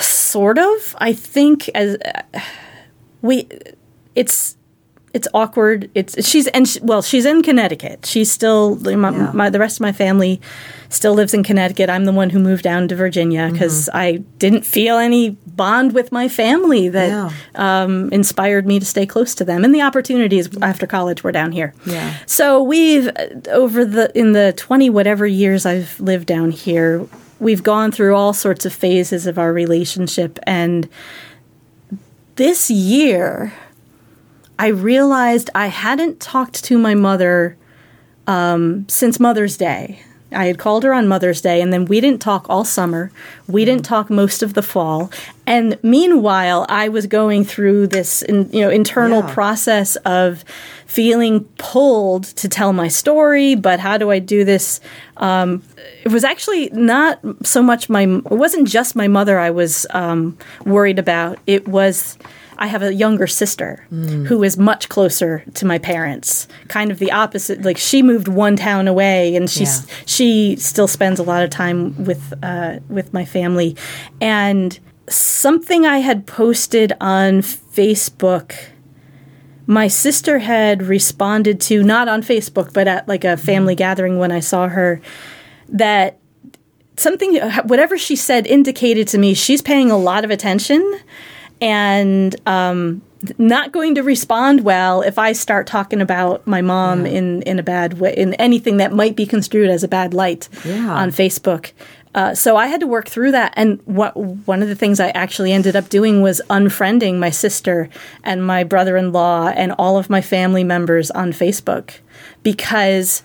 [0.00, 0.96] sort of.
[0.98, 2.40] I think as uh,
[3.22, 3.48] we,
[4.14, 4.56] it's
[5.14, 5.90] it's awkward.
[5.94, 8.04] It's she's and she, well, she's in Connecticut.
[8.04, 9.30] She's still my, Yeah.
[9.32, 10.40] my the rest of my family
[10.88, 11.90] still lives in Connecticut.
[11.90, 16.12] I'm the one who moved down to Virginia because I didn't feel any bond with
[16.12, 17.30] my family that Yeah.
[17.54, 19.64] um, inspired me to stay close to them.
[19.64, 21.74] And the opportunities after college were down here.
[21.86, 22.14] Yeah.
[22.26, 23.10] So we've
[23.50, 27.06] over the in the 20 whatever years I've lived down here,
[27.40, 30.88] we've gone through all sorts of phases of our relationship and
[32.36, 33.52] this year
[34.58, 37.56] I realized I hadn't talked to my mother
[38.26, 40.00] um, since Mother's Day.
[40.32, 43.12] I had called her on Mother's Day, and then we didn't talk all summer.
[43.46, 45.10] We didn't talk most of the fall.
[45.46, 49.32] And meanwhile, I was going through this, in, you know, internal Yeah.
[49.34, 50.44] process of
[50.86, 53.54] feeling pulled to tell my story.
[53.54, 54.80] But how do I do this?
[55.18, 55.62] Um,
[56.04, 58.02] it was actually not so much my.
[58.02, 61.38] It wasn't just my mother I was um, worried about.
[61.46, 62.18] It was
[62.58, 66.48] I have a younger sister who is much closer to my parents.
[66.68, 67.62] Kind of the opposite.
[67.62, 69.94] Like she moved one town away, and she's Yeah.
[70.06, 73.76] she still spends a lot of time with uh, with my family.
[74.20, 78.54] And something I had posted on Facebook.
[79.68, 84.30] My sister had responded to not on Facebook, but at like a family gathering when
[84.30, 85.00] I saw her,
[85.68, 86.18] that
[86.96, 90.98] something whatever she said indicated to me she's paying a lot of attention
[91.60, 93.02] and um,
[93.38, 97.62] not going to respond well if I start talking about my mom in in a
[97.62, 100.92] bad way in anything that might be construed as a bad light Yeah.
[100.92, 101.72] on Facebook.
[102.14, 105.10] Uh, so I had to work through that, and what one of the things I
[105.10, 107.90] actually ended up doing was unfriending my sister
[108.24, 111.90] and my brother-in-law and all of my family members on Facebook
[112.42, 113.22] because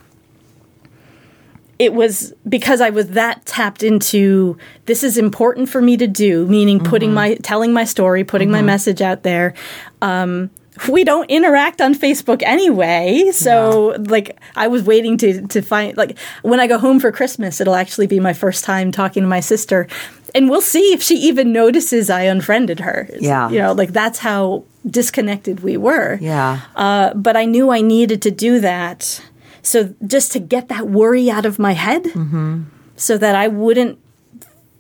[1.81, 6.45] it was because I was that tapped into this is important for me to do,
[6.45, 9.55] meaning putting my telling my story, putting my message out there.
[9.99, 10.51] Um,
[10.87, 16.17] we don't interact on Facebook anyway, so like I was waiting to to find like
[16.43, 19.39] when I go home for Christmas, it'll actually be my first time talking to my
[19.41, 19.87] sister,
[20.35, 23.09] and we'll see if she even notices I unfriended her.
[23.19, 23.49] Yeah.
[23.49, 26.61] you know, like that's how disconnected we were Yeah.
[26.75, 29.21] uh, but I knew I needed to do that.
[29.61, 32.63] So just to get that worry out of my head, mm-hmm.
[32.95, 33.99] so that I wouldn't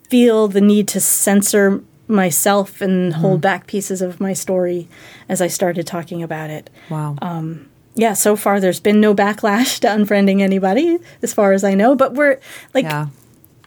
[0.09, 3.21] feel the need to censor myself and mm-hmm.
[3.21, 4.87] hold back pieces of my story
[5.29, 6.69] as I started talking about it.
[6.89, 7.15] wow.
[7.21, 11.73] Um, yeah, so far there's been no backlash to unfriending anybody, as far as I
[11.73, 11.95] know.
[11.95, 12.39] But we're
[12.73, 13.07] like yeah.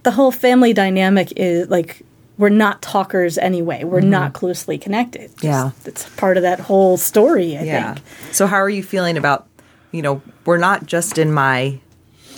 [0.03, 2.03] the whole family dynamic is like
[2.37, 3.85] we're not talkers anyway.
[3.85, 4.11] We're mm-hmm.
[4.11, 5.31] not closely connected.
[5.33, 5.71] Just- Yeah.
[5.85, 7.57] it's part of that whole story.
[7.57, 7.95] I Yeah.
[7.95, 8.07] think.
[8.33, 9.47] So how are you feeling about,
[9.95, 11.79] you know, we're not just in my,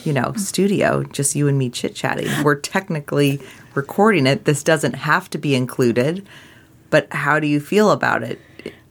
[0.05, 2.29] you know, studio, just you and me chit chatting.
[2.45, 3.41] We're technically
[3.75, 4.45] recording it.
[4.45, 6.29] This doesn't have to be included,
[6.91, 8.39] but how do you feel about it?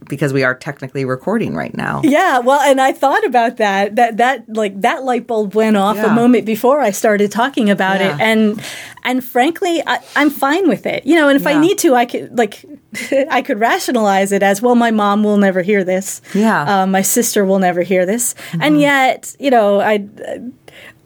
[0.08, 2.02] Because we are technically recording right now.
[2.04, 3.96] Yeah, well, and I thought about that.
[3.96, 6.12] That that like that light bulb went off Yeah.
[6.12, 8.14] a moment before I started talking about Yeah.
[8.16, 8.62] it, and
[9.04, 11.08] and frankly, I, I'm fine with it.
[11.08, 12.64] You know, and if I need to, I could like
[13.32, 14.76] I could rationalize it as well.
[14.76, 16.22] My mom will never hear this.
[16.36, 16.60] Yeah.
[16.60, 16.70] Mm-hmm.
[16.70, 20.08] uh, my sister will never hear this, and yet, you know, I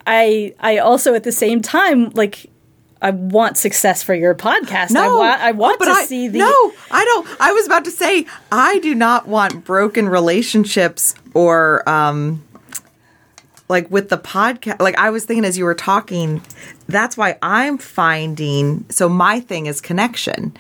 [0.05, 2.48] I I also at the same time like.
[3.01, 4.95] I want success for your podcast.
[4.95, 6.39] I want, I want but to I- see the.
[6.39, 7.27] No, I don't.
[7.39, 12.43] I was about to say I do not want broken relationships or um
[13.69, 14.81] like with the podcast.
[14.81, 16.41] Like I was thinking as you were talking,
[16.87, 18.85] that's why I'm finding.
[18.89, 20.57] So my thing is connection,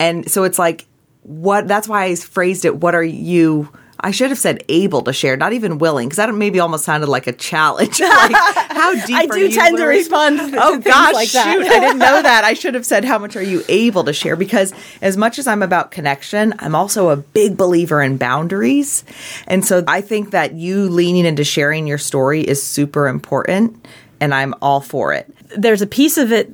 [0.00, 0.86] and so it's like
[1.22, 1.68] what.
[1.68, 2.76] That's why I phrased it.
[2.76, 3.70] What are you?
[4.00, 7.08] I should have said able to share, not even willing, because that maybe almost sounded
[7.08, 7.98] like a challenge.
[8.00, 11.52] like, how deep I do tend to respond to oh gosh, like that.
[11.52, 11.66] shoot!
[11.66, 12.44] I didn't know that.
[12.44, 14.36] I should have said how much are you able to share?
[14.36, 19.04] Because as much as I'm about connection, I'm also a big believer in boundaries,
[19.46, 23.86] and so I think that you leaning into sharing your story is super important,
[24.20, 25.32] and I'm all for it.
[25.56, 26.50] there's a piece of it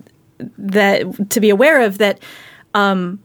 [0.59, 2.21] that to be aware of that
[2.75, 3.21] um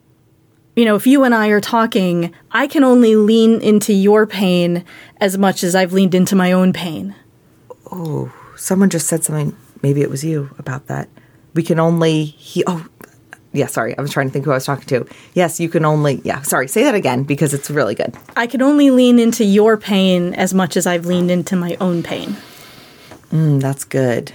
[0.78, 4.86] you know if you and I are talking I can only lean into your pain
[5.20, 7.13] as much as I've leaned into my own pain
[7.92, 9.56] Oh, Someone just said something.
[9.82, 11.08] Maybe it was you about that.
[11.54, 12.63] We can only he.
[12.68, 12.86] Oh,
[13.54, 13.68] yeah.
[13.68, 15.08] Sorry, I was trying to think who I was talking to.
[15.36, 16.20] Yes, you can only.
[16.26, 16.42] Yeah.
[16.42, 16.68] Sorry.
[16.68, 18.13] Say that again because it's really good.
[18.36, 22.04] I can only lean into your pain as much as I've leaned into my own
[22.04, 22.36] pain
[23.32, 24.32] Mm, that's good.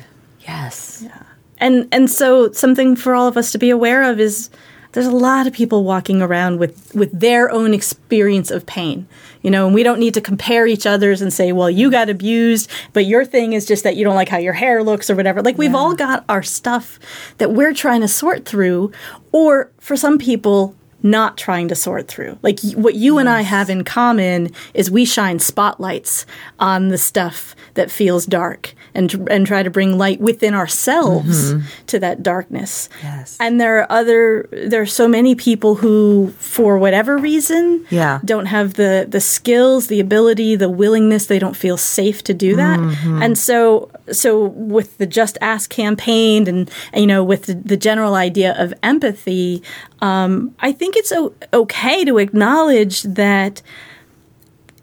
[0.49, 1.01] Yes.
[1.05, 1.23] Yeah.
[1.59, 4.49] and and so something for all of us to be aware of is
[4.93, 9.07] there's a lot of people walking around with with their own experience of pain
[9.43, 12.09] you know and we don't need to compare each other's and say well you got
[12.09, 15.17] abused but your thing is just that you don't like how your hair looks or
[15.17, 15.43] whatever.
[15.43, 16.99] Like we've all got our stuff
[17.39, 18.93] that we're trying to sort through
[19.33, 22.39] or for some people not trying to sort through.
[22.43, 26.27] Like y- what you and I have in common is we shine spotlights
[26.59, 31.67] on the stuff that feels dark and and try to bring light within ourselves mm-hmm.
[31.87, 32.89] to that darkness.
[33.03, 33.37] Yes.
[33.41, 38.21] And there are other there are so many people who for whatever reason Yeah.
[38.25, 42.57] don't have the the skills, the ability, the willingness, they don't feel safe to do
[42.57, 42.79] that.
[42.79, 43.23] Mm-hmm.
[43.23, 48.15] And so so with the Just Ask campaign and, you know with the, the general
[48.15, 49.63] idea of empathy,
[50.01, 53.63] um, I think it's o- okay to acknowledge that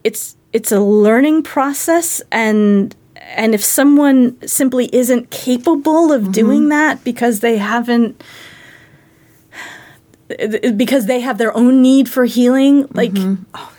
[0.04, 7.04] it's it's a learning process and and if someone simply isn't capable of doing that
[7.04, 8.24] because they haven't
[10.76, 13.14] because they have their own need for healing like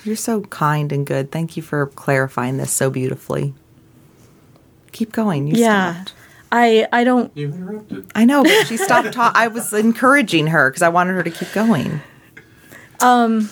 [0.04, 1.30] You're so kind and good.
[1.30, 3.54] Thank you for clarifying this so beautifully.
[4.92, 5.46] Keep going.
[5.46, 6.12] You yeah stopped.
[6.52, 8.10] i i don't You interrupted.
[8.14, 9.40] I know, but she stopped talking.
[9.40, 12.00] I was encouraging her because I wanted her to keep going.
[13.00, 13.48] Um,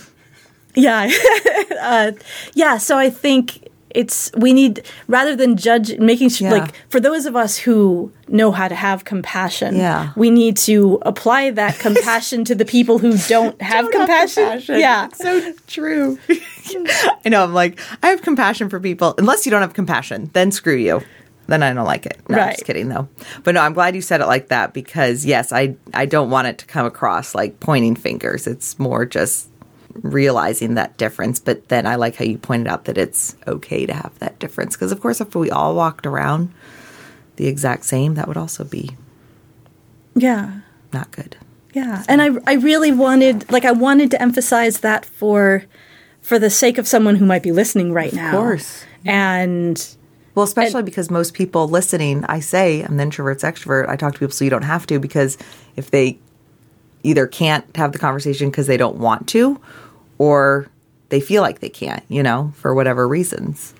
[0.75, 1.11] yeah
[1.81, 2.13] uh,
[2.55, 6.59] yeah so i think it's we need rather than judge making sure Yeah.
[6.59, 10.13] like for those of us who know how to have compassion Yeah.
[10.15, 14.61] we need to apply that compassion to the people who don't have compassion.
[14.69, 16.19] yeah so true.
[17.25, 17.43] I know.
[17.45, 19.15] I'm like, I have compassion for people.
[19.17, 21.01] Unless you don't have compassion, then screw you.
[21.49, 22.21] Then I don't like it.
[22.29, 23.09] No, I'm just kidding though.
[23.43, 26.47] But no, I'm glad you said it like that because yes, I I don't want
[26.47, 28.47] it to come across like pointing fingers.
[28.47, 29.49] It's more just
[29.95, 31.41] realizing that difference.
[31.41, 34.77] But then I like how you pointed out that it's okay to have that difference
[34.77, 36.53] because of course if we all walked around
[37.37, 38.91] the exact same, that would also be
[40.15, 40.61] yeah
[40.93, 41.39] not good.
[41.73, 45.65] Yeah, and I I really wanted like I wanted to emphasize that for
[46.21, 48.29] for the sake of someone who might be listening right now.
[48.29, 48.85] Of course.
[49.07, 49.97] And
[50.39, 53.89] Well, especially because most people listening, I say I'm the introvert's extrovert.
[53.89, 55.37] I talk to people so you don't have to because
[55.75, 56.17] if they
[57.03, 59.61] either can't have the conversation because they don't want to
[60.17, 60.69] or
[61.09, 63.75] they feel like they can't, you know, for whatever reasons.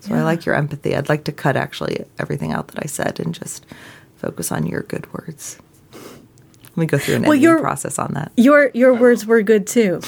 [0.00, 0.96] So I like your empathy.
[0.96, 3.64] I'd like to cut actually everything out that I said and just
[4.16, 5.58] focus on your good words.
[5.92, 8.32] Let me go through an Well, editing process on that.
[8.36, 10.00] your your words were good too.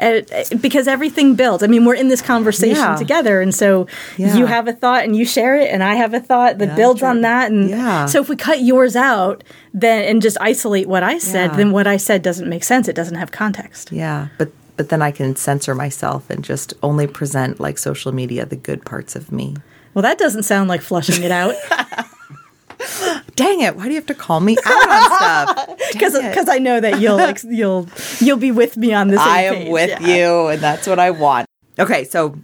[0.00, 0.22] Uh,
[0.60, 1.62] because everything builds.
[1.62, 2.96] I mean, we're in this conversation Yeah.
[2.96, 4.36] together, and so Yeah.
[4.36, 6.74] you have a thought and you share it, and I have a thought that Yeah,
[6.76, 7.50] builds on that.
[7.50, 11.72] And so, if we cut yours out, then and just isolate what I said, then
[11.72, 12.88] what I said doesn't make sense.
[12.88, 13.92] It doesn't have context.
[13.92, 18.46] Yeah, but but then I can censor myself and just only present like social media
[18.46, 19.56] the good parts of me.
[19.94, 21.54] Well, that doesn't sound like fleshing it out.
[23.36, 23.76] Dang it!
[23.76, 25.61] Why do you have to call me out on stuff?
[25.92, 27.88] Because because I know that you'll like, you'll
[28.20, 29.20] you'll be with me on this.
[29.20, 31.48] I am with you, and that's what I want.
[31.78, 32.38] Okay, so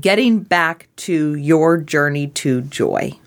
[0.00, 3.18] getting back to your journey to joy.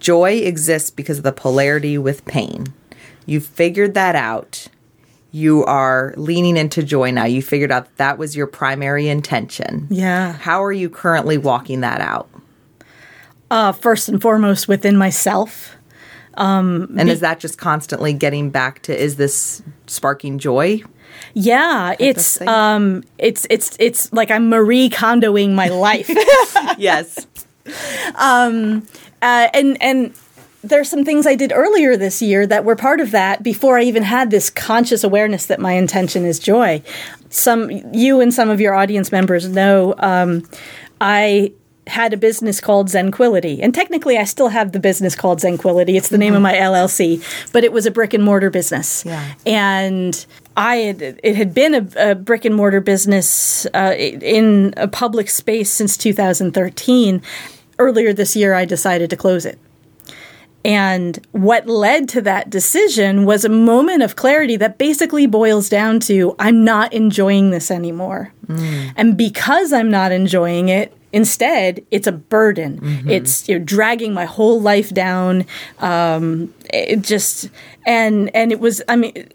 [0.00, 2.68] Joy exists because of the polarity with pain.
[3.26, 4.68] You figured that out.
[5.30, 7.26] You are leaning into joy now.
[7.26, 9.86] You figured out that, that was your primary intention.
[9.90, 10.32] Yeah.
[10.32, 12.30] How are you currently walking that out?
[13.50, 15.74] Uh, first and foremost, within myself.
[16.98, 20.82] And is that just constantly getting back to is this sparking joy?
[21.34, 26.08] Yeah, it's um, it's it's it's like I'm Marie Kondoing my life.
[26.78, 27.26] yes.
[28.14, 28.86] Um,
[29.20, 30.14] uh, and and
[30.62, 33.82] there's some things I did earlier this year that were part of that before I
[33.82, 36.82] even had this conscious awareness that my intention is joy.
[37.30, 40.48] Some you and some of your audience members know um,
[41.00, 41.52] I
[41.88, 45.96] had a business called Zenquility, and technically I still have the business called Zenquility.
[45.96, 47.22] It's the name of my LLC,
[47.52, 49.34] but it was a brick and mortar business, Yeah.
[49.46, 54.88] and I had, it had been a, a brick and mortar business uh, in a
[54.88, 57.22] public space since 2013.
[57.78, 59.56] Earlier this year, I decided to close it.
[60.64, 66.00] And what led to that decision was a moment of clarity that basically boils down
[66.00, 68.32] to I'm not enjoying this anymore.
[68.96, 72.80] And because I'm not enjoying it, instead, it's a burden.
[72.80, 73.10] Mm-hmm.
[73.10, 75.46] It's you know, dragging my whole life down.
[75.78, 77.50] Um, it just
[77.86, 79.28] and and it was I mean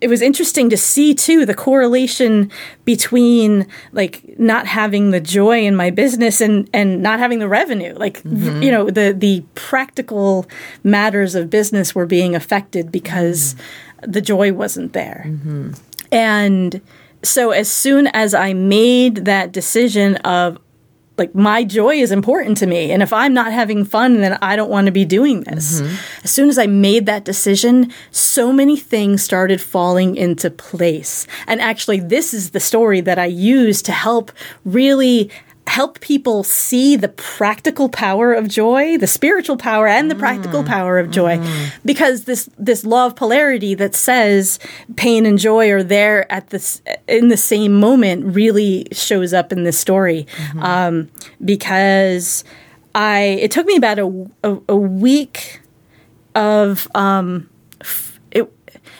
[0.00, 2.50] it was interesting to see too the correlation
[2.84, 7.94] between like not having the joy in my business and and not having the revenue.
[7.94, 8.62] Like v- mm-hmm.
[8.62, 10.46] you know the the practical
[10.82, 14.10] matters of business were being affected because mm-hmm.
[14.10, 15.30] the joy wasn't there.
[16.12, 16.80] And
[17.22, 20.58] so as soon as i made that decision of
[21.20, 22.90] like my joy is important to me.
[22.90, 25.80] And if i'm not having fun then i don't want to be doing this.
[25.80, 26.24] Mm-hmm.
[26.24, 31.26] As soon as i made that decision so many things started falling into place.
[31.46, 34.32] And actually this is the story that i use to help
[34.64, 35.30] really
[35.70, 40.98] help people see the practical power of joy, the spiritual power and the practical power
[40.98, 41.38] of joy.
[41.84, 44.58] Because this this law of polarity that says
[44.96, 49.62] pain and joy are there at this in the same moment really shows up in
[49.62, 50.26] this story.
[50.60, 51.08] Um,
[51.44, 52.42] because
[52.92, 55.60] I it took me about a, a, a week
[56.34, 57.48] of um,
[58.32, 58.52] it,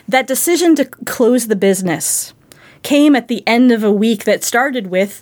[0.07, 2.33] that decision to close the business
[2.81, 5.21] came at the end of a week that started with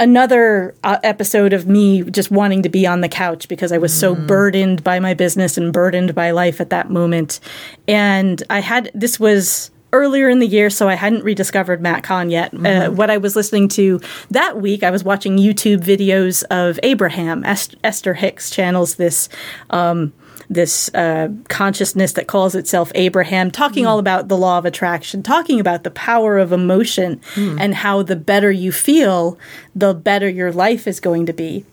[0.00, 3.96] another uh, episode of me just wanting to be on the couch because I was
[3.96, 7.38] so burdened by my business and burdened by life at that moment.
[7.86, 12.30] And I had this was earlier in the year, so I hadn't rediscovered Matt Kahn
[12.30, 12.54] yet.
[12.54, 17.44] Uh, what I was listening to that week, I was watching YouTube videos of Abraham.
[17.44, 19.28] Est- Esther Hicks channels this.
[19.70, 20.12] Um,
[20.50, 25.60] this uh, consciousness that calls itself Abraham, talking all about the law of attraction, talking
[25.60, 27.20] about the power of emotion
[27.58, 29.38] and how the better you feel,
[29.76, 31.64] the better your life is going to be.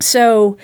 [0.00, 0.58] So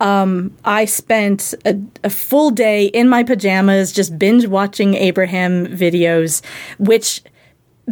[0.00, 6.42] um, I spent a, a full day in my pajamas just binge watching Abraham videos,
[6.78, 7.22] which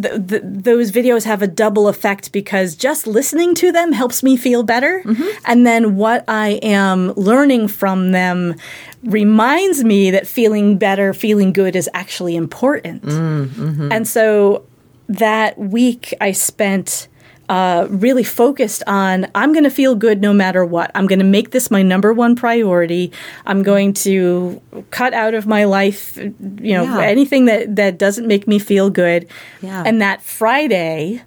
[0.00, 4.36] th- th- those videos have a double effect because just listening to them helps me
[4.36, 5.02] feel better.
[5.04, 5.28] Mm-hmm.
[5.46, 8.54] And then what I am learning from them
[9.02, 13.02] reminds me that feeling better, feeling good is actually important.
[13.02, 13.92] Mm, mm-hmm.
[13.92, 14.64] And so
[15.08, 17.08] that week I spent
[17.52, 20.90] uh, really focused on I'm going to feel good no matter what.
[20.94, 23.12] I'm going to make this my number one priority.
[23.44, 24.58] I'm going to
[24.90, 27.02] cut out of my life, you know, Yeah.
[27.02, 29.28] anything that that doesn't make me feel good.
[29.60, 29.82] Yeah.
[29.84, 31.20] And that Friday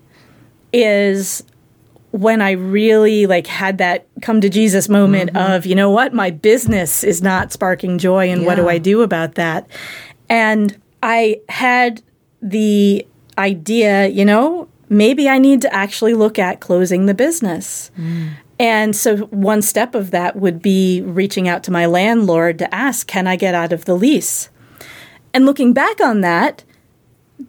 [0.74, 1.44] is
[2.10, 6.32] when I really like had that come to Jesus moment of, you know what, my
[6.32, 9.68] business is not sparking joy and what do I do about that?
[10.28, 12.02] And I had
[12.42, 13.06] the
[13.38, 17.92] idea, you know, maybe I need to actually look at closing the business.
[18.60, 23.06] And so one step of that would be reaching out to my landlord to ask,
[23.06, 24.50] can I get out of the lease?
[25.34, 26.64] And looking back on that,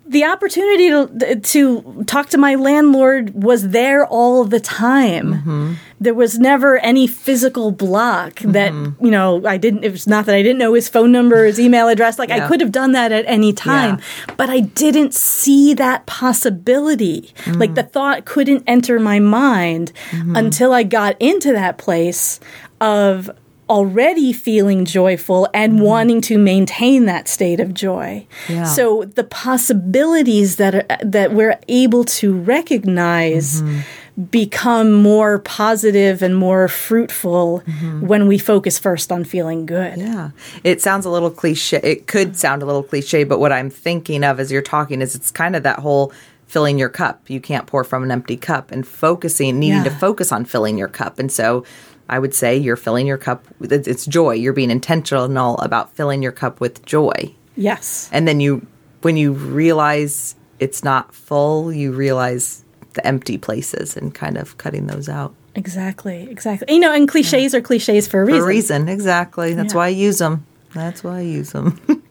[0.07, 5.34] the opportunity to, to talk to my landlord was there all the time.
[5.34, 5.72] Mm-hmm.
[6.01, 9.05] There was never any physical block that, mm-hmm.
[9.05, 11.59] you know, I didn't, it was not that I didn't know his phone number, his
[11.59, 12.18] email address.
[12.18, 14.01] Like I could have done that at any time,
[14.37, 17.32] but I didn't see that possibility.
[17.45, 17.59] Mm.
[17.59, 20.37] Like the thought couldn't enter my mind mm-hmm.
[20.37, 22.41] until I got into that place
[22.80, 23.30] of
[23.68, 25.82] already feeling joyful and mm-hmm.
[25.82, 28.26] wanting to maintain that state of joy.
[28.48, 28.64] Yeah.
[28.64, 34.22] So the possibilities that are, that we're able to recognize mm-hmm.
[34.24, 38.06] become more positive and more fruitful mm-hmm.
[38.06, 39.98] when we focus first on feeling good.
[39.98, 40.30] Yeah.
[40.62, 41.80] It sounds a little cliche.
[41.82, 45.14] It could sound a little cliche, but what I'm thinking of as you're talking is
[45.14, 46.12] it's kind of that whole
[46.46, 47.28] filling your cup.
[47.28, 50.86] You can't pour from an empty cup and focusing, needing to focus on filling your
[50.86, 51.18] cup.
[51.18, 51.64] And so
[52.09, 53.44] I would say you're filling your cup.
[53.59, 54.32] with- It's joy.
[54.34, 57.34] You're being intentional about filling your cup with joy.
[57.57, 58.09] Yes.
[58.12, 58.66] And then you,
[59.02, 64.86] when you realize it's not full, you realize the empty places and kind of cutting
[64.86, 65.34] those out.
[65.54, 66.28] Exactly.
[66.30, 66.72] Exactly.
[66.74, 68.40] You know, and cliches are cliches for a reason.
[68.40, 69.54] For a reason, exactly.
[69.54, 69.78] That's Yeah.
[69.78, 70.46] why I use them.
[70.77, 71.81] That's why I use them.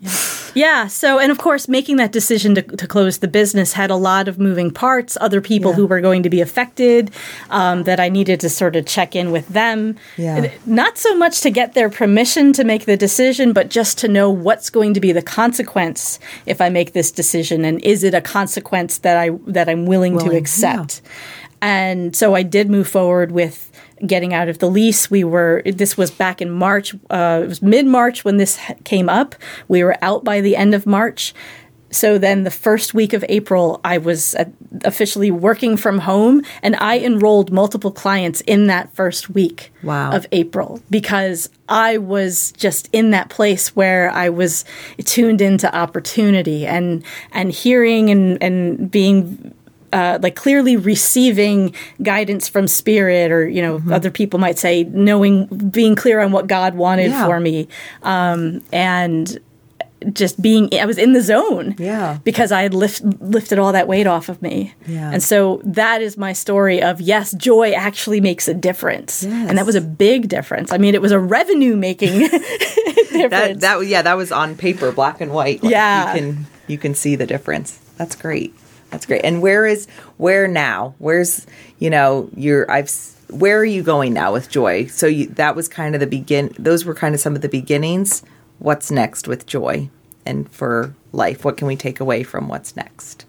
[0.56, 0.88] Yeah.
[0.88, 4.30] So, and of course, making that decision to, to close the business had a lot
[4.30, 5.76] of moving parts, other people Yeah.
[5.76, 7.12] who were going to be affected,
[7.50, 9.98] um, that I needed to sort of check in with them.
[10.16, 10.50] Yeah.
[10.66, 14.30] Not so much to get their permission to make the decision, but just to know
[14.30, 18.22] what's going to be the consequence if I make this decision, and is it a
[18.22, 20.40] consequence that I that I'm willing, Willing, to yeah.
[20.40, 21.02] accept?
[21.62, 23.72] And so I did move forward with
[24.06, 25.10] getting out of the lease.
[25.12, 26.94] We were, this was back in March.
[27.10, 29.36] Uh, it was mid March when this came up.
[29.68, 31.34] We were out by the end of March.
[31.92, 34.46] So then the first week of April, I was uh,
[34.84, 40.12] officially working from home and I enrolled multiple clients in that first week Wow.
[40.12, 44.66] of April because I was just in that place where I was
[45.06, 49.54] tuned into opportunity and and hearing and and being
[49.96, 51.74] uh, like clearly receiving
[52.04, 55.46] guidance from spirit or you know other people might say knowing
[55.80, 57.26] being clear on what God wanted Yeah.
[57.26, 57.68] for me.
[58.04, 59.40] Um, and
[60.14, 62.20] just being I was in the zone Yeah.
[62.24, 64.74] because I had lift, lifted all that weight off of me.
[64.86, 65.10] Yeah.
[65.12, 69.24] and so that is my story of yes joy actually makes a difference.
[69.24, 70.72] And that was a big difference.
[70.72, 73.32] I mean it was a revenue making difference.
[73.32, 75.64] that that yeah that was on paper black and white.
[75.64, 76.14] Like, Yeah.
[76.14, 77.80] you can you can see the difference.
[77.98, 78.54] That's great
[78.92, 79.24] that's great.
[79.24, 80.96] And where is where now?
[81.00, 81.46] Where's
[81.80, 82.90] you know you're i've
[83.30, 84.86] where are you going now with joy?
[84.88, 87.50] So you, that was kind of the begin those were kind of some of the
[87.50, 88.24] beginnings.
[88.60, 89.90] What's next with joy
[90.26, 91.44] and for life?
[91.44, 93.26] What can we take away from what's next?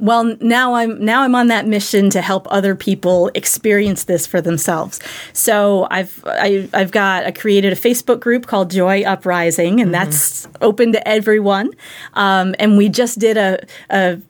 [0.00, 4.40] Well now i'm now i'm on that mission to help other people experience this for
[4.40, 5.00] themselves.
[5.32, 10.46] So i've I, i've got i created a facebook group called joy uprising and that's
[10.60, 11.70] open to everyone.
[12.14, 14.20] Um, and we just did a, a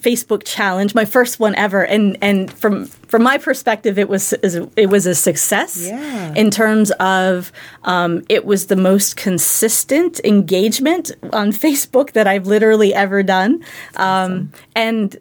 [0.00, 4.32] Facebook challenge, my first one ever, and and from from my perspective, it was
[4.76, 6.32] it was a success Yeah.
[6.34, 7.52] in terms of
[7.84, 13.62] um, it was the most consistent engagement on Facebook that I've literally ever done,
[13.96, 15.16] um, and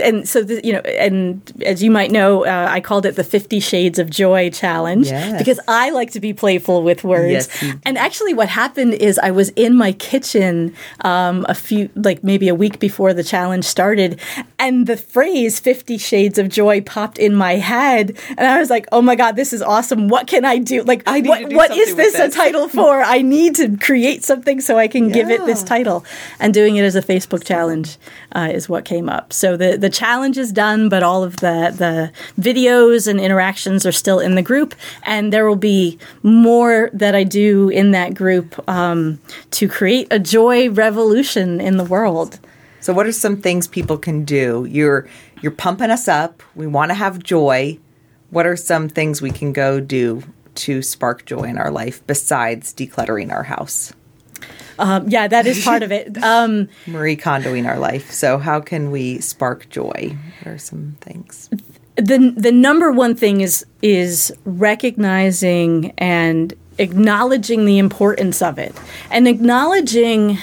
[0.00, 3.24] and so the, you know, and as you might know, uh, I called it the
[3.24, 5.38] Fifty Shades of Joy challenge Yes.
[5.38, 7.48] because I like to be playful with words.
[7.62, 10.74] Yes, and actually, what happened is I was in my kitchen
[11.04, 14.20] um, a few, like maybe a week before the challenge started,
[14.58, 18.86] and the phrase Fifty Shades of Joy popped in my head, and I was like,
[18.90, 20.08] "Oh my god, this is awesome!
[20.08, 20.82] What can I do?
[20.82, 23.02] Like, I what do what is something with this a title for?
[23.02, 26.04] I need to create something so I can give it this title."
[26.40, 27.96] And doing it as a Facebook challenge
[28.32, 29.32] uh, is what came up.
[29.32, 33.92] So the the challenge is done, but all of the the videos and interactions are
[33.92, 38.62] still in the group, and there will be more that I do in that group
[38.68, 39.20] um,
[39.52, 42.38] to create a joy revolution in the world.
[42.80, 44.66] So what are some things people can do?
[44.68, 45.08] You're
[45.42, 46.42] you're pumping us up.
[46.54, 47.78] We want to have joy.
[48.30, 50.22] What are some things we can go do
[50.56, 53.92] to spark joy in our life besides decluttering our house?
[54.78, 56.16] Um, yeah, that is part of it.
[56.22, 58.10] Um, Marie Kondoing our life.
[58.10, 60.16] So how can we spark joy?
[60.42, 61.48] What are some things?
[61.98, 68.74] the the number one thing is is recognizing and acknowledging the importance of it
[69.10, 70.38] and acknowledging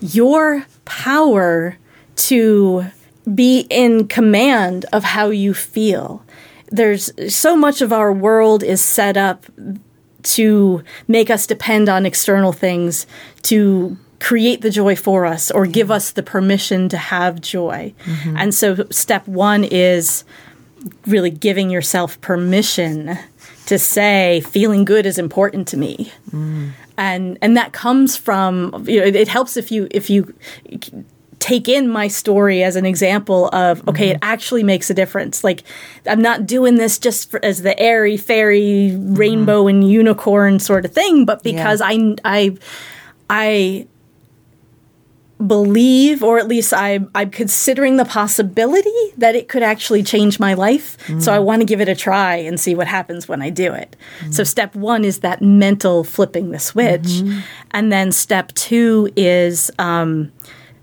[0.00, 1.76] your power
[2.16, 2.86] to
[3.34, 6.24] be in command of how you feel
[6.68, 9.44] there's so much of our world is set up
[10.22, 13.06] to make us depend on external things
[13.42, 17.92] to create the joy for us or give us the permission to have joy.
[18.04, 18.36] Mm-hmm.
[18.36, 20.24] And so step 1 is
[21.06, 23.18] really giving yourself permission
[23.66, 26.12] to say feeling good is important to me.
[26.30, 26.72] Mm.
[26.96, 30.34] And and that comes from you know it, it helps if you if you
[31.42, 34.30] take in my story as an example of okay it mm-hmm.
[34.30, 35.42] actually makes a difference.
[35.42, 35.64] Like
[36.06, 39.14] i'm not doing this just for, as the airy fairy mm-hmm.
[39.14, 42.56] rainbow and unicorn sort of thing but because i i
[43.30, 43.86] i
[45.44, 50.54] believe or at least I, i'm considering the possibility that it could actually change my
[50.54, 50.96] life.
[51.20, 51.44] So i mm.
[51.44, 53.96] want to give it a try and see what happens when i do it.
[54.30, 54.46] So mm.
[54.46, 57.02] step one is that mental flipping the switch.
[57.02, 57.40] Mm-hmm.
[57.72, 60.30] And then step two is um,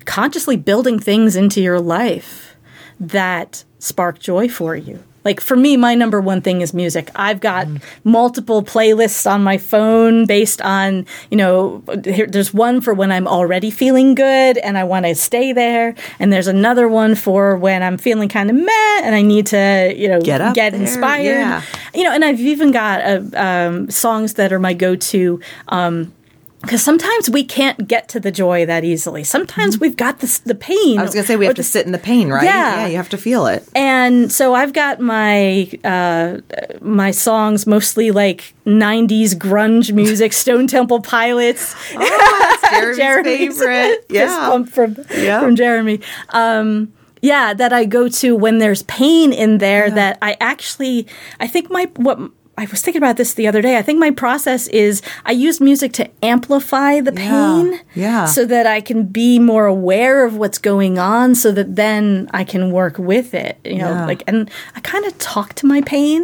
[0.06, 2.56] consciously building things into your life
[3.00, 5.04] that spark joy for you.
[5.26, 7.12] Like for me, my number one thing is music.
[7.14, 7.68] I've got
[8.06, 13.28] multiple playlists on my phone based on, you know, here, there's one for when I'm
[13.28, 15.94] already feeling good and I want to stay there.
[16.20, 19.94] And there's another one for when I'm feeling kind of meh and I need to,
[19.96, 21.24] you know, Get get inspired.
[21.26, 21.62] yeah.
[21.94, 25.42] You know, and I've even got uh, um, songs that are my go to.
[25.68, 26.14] Um,
[26.62, 29.24] because sometimes we can't get to the joy that easily.
[29.24, 30.76] Sometimes we've got the, the pain.
[30.78, 31.00] Mm-hmm.
[31.00, 32.44] I was going to say we have to sit in the pain, right?
[32.44, 32.76] Yeah.
[32.82, 33.68] Yeah, you have to feel it.
[33.76, 36.40] and so I've got my uh,
[36.82, 41.76] my songs mostly like '90s grunge music, Stone Temple Pilots,
[42.98, 44.06] Jeremy's favorite.
[44.10, 44.64] Yeah.
[44.66, 45.40] from Yeah.
[45.40, 46.02] from Jeremy.
[46.30, 49.90] Um, yeah, that I go to when there's pain in there.
[49.92, 51.08] That I actually,
[51.40, 52.20] I think my what.
[52.62, 53.78] I was thinking about this the other day.
[53.78, 58.26] I think my process is I use music to amplify the pain Yeah.
[58.26, 62.44] so that I can be more aware of what's going on so that then I
[62.44, 63.58] can work with it.
[63.64, 64.06] You know, Yeah.
[64.06, 66.24] like and I kind of talk to my pain.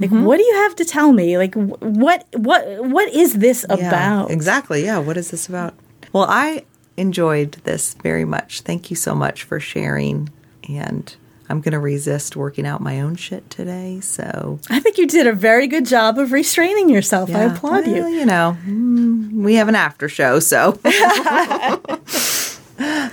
[0.00, 0.24] Like Mm-hmm.
[0.24, 1.36] what do you have to tell me?
[1.38, 2.62] Like what what
[2.96, 4.30] what is this Yeah, about?
[4.30, 4.84] Exactly.
[4.84, 4.98] Yeah.
[4.98, 5.74] What is this about?
[6.14, 6.64] Well, I
[6.96, 8.60] enjoyed this very much.
[8.62, 10.30] Thank you so much for sharing.
[10.68, 11.14] And
[11.54, 14.00] I'm going to resist working out my own shit today.
[14.00, 17.32] So I think you did a very good job of restraining yourself.
[17.32, 18.08] I applaud Well, you.
[18.08, 20.70] You know, mm, we have an after show, so.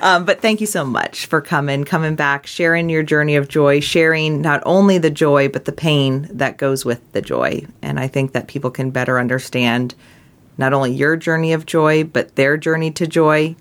[0.01, 3.79] um, but thank you so much for coming, coming back, sharing your journey of joy,
[3.79, 7.63] sharing not only the joy, but the pain that goes with the joy.
[7.83, 9.93] And I think that people can better understand
[10.57, 13.55] not only your journey of joy, but their journey to joy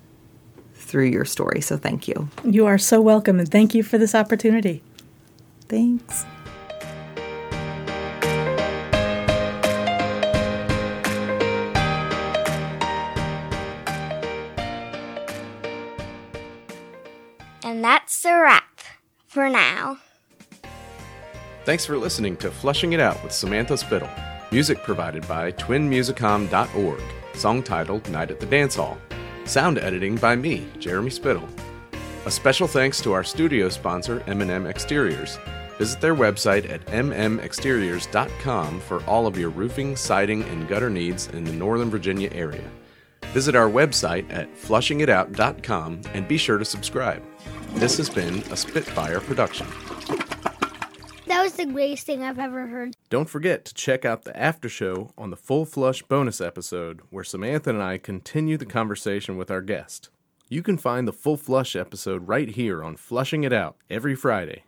[0.91, 1.61] through your story.
[1.61, 2.27] So thank you.
[2.43, 4.83] You are so welcome and thank you for this opportunity.
[5.69, 6.25] Thanks.
[17.63, 18.81] And that's a wrap
[19.27, 19.97] for now.
[21.63, 24.09] Thanks for listening to Fleshing It Out with Samantha Spittle.
[24.51, 27.01] Music provided by twinmusicom.org.
[27.35, 28.97] Song titled Night at the Dance Hall.
[29.45, 31.47] Sound editing by me, Jeremy Spittle.
[32.25, 35.37] A special thanks to our studio sponsor, M&M Exteriors.
[35.77, 41.43] Visit their website at mmexteriors.com for all of your roofing, siding, and gutter needs in
[41.43, 42.69] the Northern Virginia area.
[43.33, 47.23] Visit our website at fleshingitout.com and be sure to subscribe.
[47.73, 49.65] This has been a Spitfire production.
[51.31, 52.93] That was the greatest thing I've ever heard.
[53.09, 57.23] Don't forget to check out the after show on the Full Flush bonus episode where
[57.23, 60.09] Samantha and I continue the conversation with our guest.
[60.49, 64.65] You can find the Full Flush episode right here on Fleshing It Out every Friday.